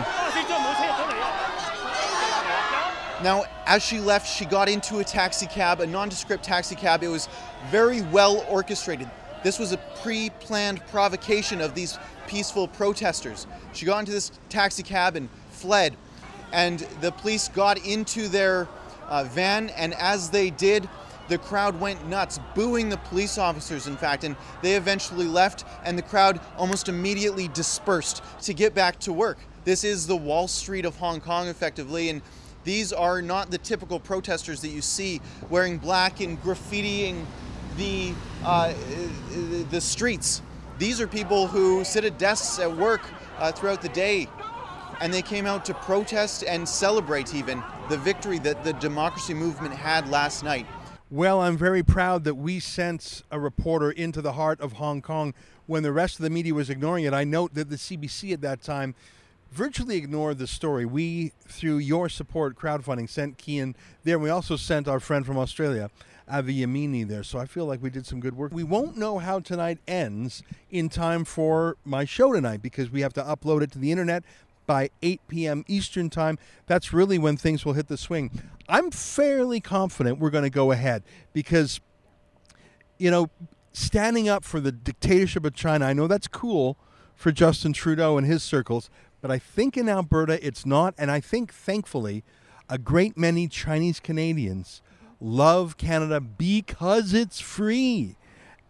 Now, 3.22 3.44
as 3.66 3.85
she 3.85 3.98
left, 3.98 4.28
she 4.28 4.44
got 4.44 4.68
into 4.68 4.98
a 4.98 5.05
taxi 5.05 5.46
cab, 5.46 5.81
a 5.81 5.87
nondescript 5.87 6.44
taxi 6.44 6.74
cab. 6.74 7.02
It 7.02 7.09
was 7.09 7.28
very 7.70 8.02
well 8.02 8.44
orchestrated. 8.48 9.11
This 9.42 9.59
was 9.59 9.72
a 9.72 9.78
pre 10.02 10.31
planned 10.40 10.85
provocation 10.88 11.61
of 11.61 11.74
these 11.74 11.98
peaceful 12.28 12.68
protesters. 12.68 13.46
She 13.72 13.87
got 13.87 14.00
into 14.00 14.12
this 14.12 14.31
taxi 14.50 14.83
cab 14.83 15.16
and 15.16 15.28
fled, 15.50 15.96
and 16.52 16.81
the 17.00 17.11
police 17.11 17.48
got 17.48 17.85
into 17.85 18.28
their 18.28 18.68
uh, 19.09 19.24
van, 19.24 19.70
and 19.70 19.94
as 19.94 20.31
they 20.31 20.50
did, 20.50 20.88
the 21.29 21.39
crowd 21.39 21.79
went 21.81 22.07
nuts, 22.09 22.39
booing 22.55 22.89
the 22.89 22.97
police 22.97 23.39
officers, 23.39 23.87
in 23.87 23.97
fact, 23.97 24.25
and 24.25 24.37
they 24.63 24.75
eventually 24.75 25.27
left, 25.27 25.65
and 25.85 25.97
the 25.97 26.03
crowd 26.03 26.41
almost 26.57 26.89
immediately 26.89 27.49
dispersed 27.49 28.23
to 28.43 28.55
get 28.55 28.75
back 28.75 28.99
to 29.01 29.13
work. 29.13 29.39
This 29.65 29.85
is 29.85 30.07
the 30.07 30.17
Wall 30.17 30.49
Street 30.49 30.85
of 30.85 30.97
Hong 30.97 31.21
Kong, 31.21 31.47
effectively, 31.49 32.09
and 32.09 32.23
these 32.65 32.93
are 32.93 33.23
not 33.23 33.51
the 33.51 33.59
typical 33.59 33.99
protesters 33.99 34.61
that 34.63 34.69
you 34.69 34.83
see 34.83 35.21
wearing 35.51 35.79
black 35.79 36.21
and 36.21 36.41
graffitiing 36.43 37.25
the 37.77 38.13
uh, 38.45 38.73
the 39.71 39.81
streets. 39.81 40.43
These 40.79 41.01
are 41.01 41.07
people 41.07 41.47
who 41.47 41.85
sit 41.85 42.05
at 42.05 42.19
desks 42.19 42.59
at 42.59 42.77
work 42.77 43.03
uh, 43.39 43.53
throughout 43.53 43.83
the 43.83 43.89
day, 43.89 44.29
and 45.01 45.13
they 45.13 45.23
came 45.23 45.47
out 45.47 45.65
to 45.67 45.75
protest 45.75 46.45
and 46.47 46.69
celebrate 46.69 47.35
even 47.35 47.63
the 47.89 47.97
victory 47.99 48.39
that 48.41 48.65
the 48.65 48.73
democracy 48.75 49.35
movement 49.35 49.75
had 49.75 50.09
last 50.09 50.45
night. 50.45 50.67
Well, 51.12 51.42
I'm 51.42 51.59
very 51.59 51.83
proud 51.83 52.25
that 52.25 52.37
we 52.37 52.59
sent 52.59 53.22
a 53.31 53.38
reporter 53.38 53.90
into 53.90 54.22
the 54.22 54.33
heart 54.33 54.62
of 54.62 54.72
Hong 54.72 55.03
Kong 55.03 55.35
when 55.66 55.83
the 55.83 55.92
rest 55.92 56.18
of 56.18 56.22
the 56.22 56.31
media 56.31 56.55
was 56.55 56.70
ignoring 56.70 57.05
it. 57.05 57.12
I 57.12 57.22
note 57.22 57.53
that 57.53 57.68
the 57.68 57.77
CBC 57.77 58.33
at 58.33 58.40
that 58.40 58.62
time 58.62 58.94
virtually 59.51 59.98
ignored 59.98 60.38
the 60.38 60.46
story. 60.46 60.87
We, 60.87 61.33
through 61.46 61.79
your 61.79 62.09
support 62.09 62.57
crowdfunding, 62.57 63.11
sent 63.11 63.37
Keean 63.37 63.77
there. 64.05 64.18
We 64.18 64.31
also 64.31 64.57
sent 64.57 64.88
our 64.88 65.01
friend 65.01 65.27
from 65.27 65.37
Australia, 65.37 65.90
Avi 66.31 66.61
Yamini, 66.61 67.07
there. 67.07 67.25
So 67.25 67.38
I 67.38 67.44
feel 67.44 67.66
like 67.66 67.83
we 67.83 67.90
did 67.90 68.07
some 68.07 68.18
good 68.18 68.35
work. 68.35 68.55
We 68.55 68.64
won't 68.64 68.96
know 68.96 69.18
how 69.18 69.40
tonight 69.40 69.81
ends 69.87 70.42
in 70.70 70.88
time 70.88 71.27
for 71.27 71.77
my 71.85 72.07
show 72.07 72.33
tonight 72.33 72.62
because 72.62 72.90
we 72.90 73.03
have 73.03 73.12
to 73.12 73.22
upload 73.22 73.61
it 73.61 73.70
to 73.72 73.79
the 73.79 73.90
internet 73.92 74.25
by 74.66 74.90
8 75.03 75.20
p.m. 75.29 75.64
Eastern 75.68 76.11
Time. 76.11 76.38
That's 76.66 76.92
really 76.92 77.18
when 77.18 77.37
things 77.37 77.64
will 77.64 77.72
hit 77.72 77.88
the 77.88 77.96
swing. 77.96 78.31
I'm 78.68 78.90
fairly 78.90 79.61
confident 79.61 80.18
we're 80.18 80.31
going 80.31 80.44
to 80.44 80.51
go 80.51 80.72
ahead 80.72 81.03
because, 81.33 81.81
you 82.98 83.11
know, 83.11 83.31
standing 83.72 84.29
up 84.29 84.44
for 84.44 84.61
the 84.61 84.72
dictatorship 84.72 85.44
of 85.44 85.55
China, 85.55 85.87
I 85.87 85.92
know 85.92 86.07
that's 86.07 86.29
cool 86.29 86.77
for 87.14 87.33
Justin 87.33 87.72
Trudeau 87.72 88.16
and 88.18 88.27
his 88.27 88.42
circles, 88.42 88.90
but 89.20 89.31
I 89.31 89.38
think 89.38 89.77
in 89.77 89.88
Alberta 89.88 90.44
it's 90.44 90.66
not. 90.66 90.94
And 90.98 91.11
I 91.11 91.20
think, 91.20 91.53
thankfully, 91.53 92.25
a 92.68 92.79
great 92.79 93.16
many 93.16 93.48
Chinese 93.48 94.01
Canadians 94.01 94.83
love 95.20 95.77
Canada 95.77 96.20
because 96.20 97.14
it's 97.14 97.40
free. 97.40 98.16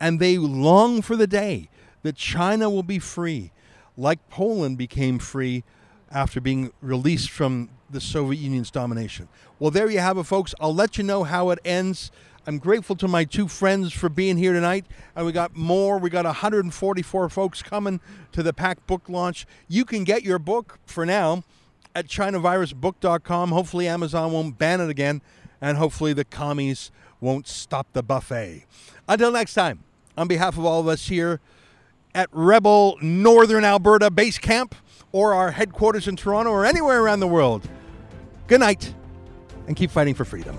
And 0.00 0.18
they 0.18 0.36
long 0.36 1.00
for 1.00 1.16
the 1.16 1.26
day 1.26 1.68
that 2.02 2.16
China 2.16 2.68
will 2.68 2.82
be 2.82 2.98
free, 2.98 3.52
like 3.96 4.28
Poland 4.28 4.76
became 4.76 5.18
free 5.18 5.62
after 6.12 6.40
being 6.40 6.72
released 6.80 7.30
from 7.30 7.70
the 7.90 8.00
Soviet 8.00 8.40
Union's 8.40 8.70
domination. 8.70 9.28
Well, 9.58 9.70
there 9.70 9.90
you 9.90 10.00
have 10.00 10.18
it, 10.18 10.24
folks. 10.24 10.54
I'll 10.60 10.74
let 10.74 10.98
you 10.98 11.04
know 11.04 11.24
how 11.24 11.50
it 11.50 11.58
ends. 11.64 12.10
I'm 12.46 12.58
grateful 12.58 12.96
to 12.96 13.06
my 13.06 13.24
two 13.24 13.46
friends 13.46 13.92
for 13.92 14.08
being 14.08 14.36
here 14.36 14.52
tonight. 14.52 14.84
And 15.14 15.24
we 15.24 15.32
got 15.32 15.54
more. 15.56 15.98
We 15.98 16.10
got 16.10 16.24
144 16.24 17.28
folks 17.28 17.62
coming 17.62 18.00
to 18.32 18.42
the 18.42 18.52
PAC 18.52 18.84
book 18.86 19.08
launch. 19.08 19.46
You 19.68 19.84
can 19.84 20.04
get 20.04 20.24
your 20.24 20.38
book 20.38 20.78
for 20.84 21.06
now 21.06 21.44
at 21.94 22.08
ChinaVirusBook.com. 22.08 23.50
Hopefully, 23.50 23.86
Amazon 23.86 24.32
won't 24.32 24.58
ban 24.58 24.80
it 24.80 24.90
again. 24.90 25.22
And 25.60 25.78
hopefully, 25.78 26.12
the 26.12 26.24
commies 26.24 26.90
won't 27.20 27.46
stop 27.46 27.86
the 27.92 28.02
buffet. 28.02 28.66
Until 29.08 29.30
next 29.30 29.54
time, 29.54 29.84
on 30.16 30.26
behalf 30.26 30.58
of 30.58 30.64
all 30.64 30.80
of 30.80 30.88
us 30.88 31.06
here 31.06 31.40
at 32.14 32.28
Rebel 32.32 32.98
Northern 33.00 33.64
Alberta 33.64 34.10
Base 34.10 34.38
Camp 34.38 34.74
or 35.12 35.34
our 35.34 35.50
headquarters 35.50 36.08
in 36.08 36.16
Toronto 36.16 36.50
or 36.50 36.64
anywhere 36.64 37.02
around 37.02 37.20
the 37.20 37.28
world, 37.28 37.68
good 38.46 38.60
night 38.60 38.94
and 39.66 39.76
keep 39.76 39.90
fighting 39.90 40.14
for 40.14 40.24
freedom. 40.24 40.56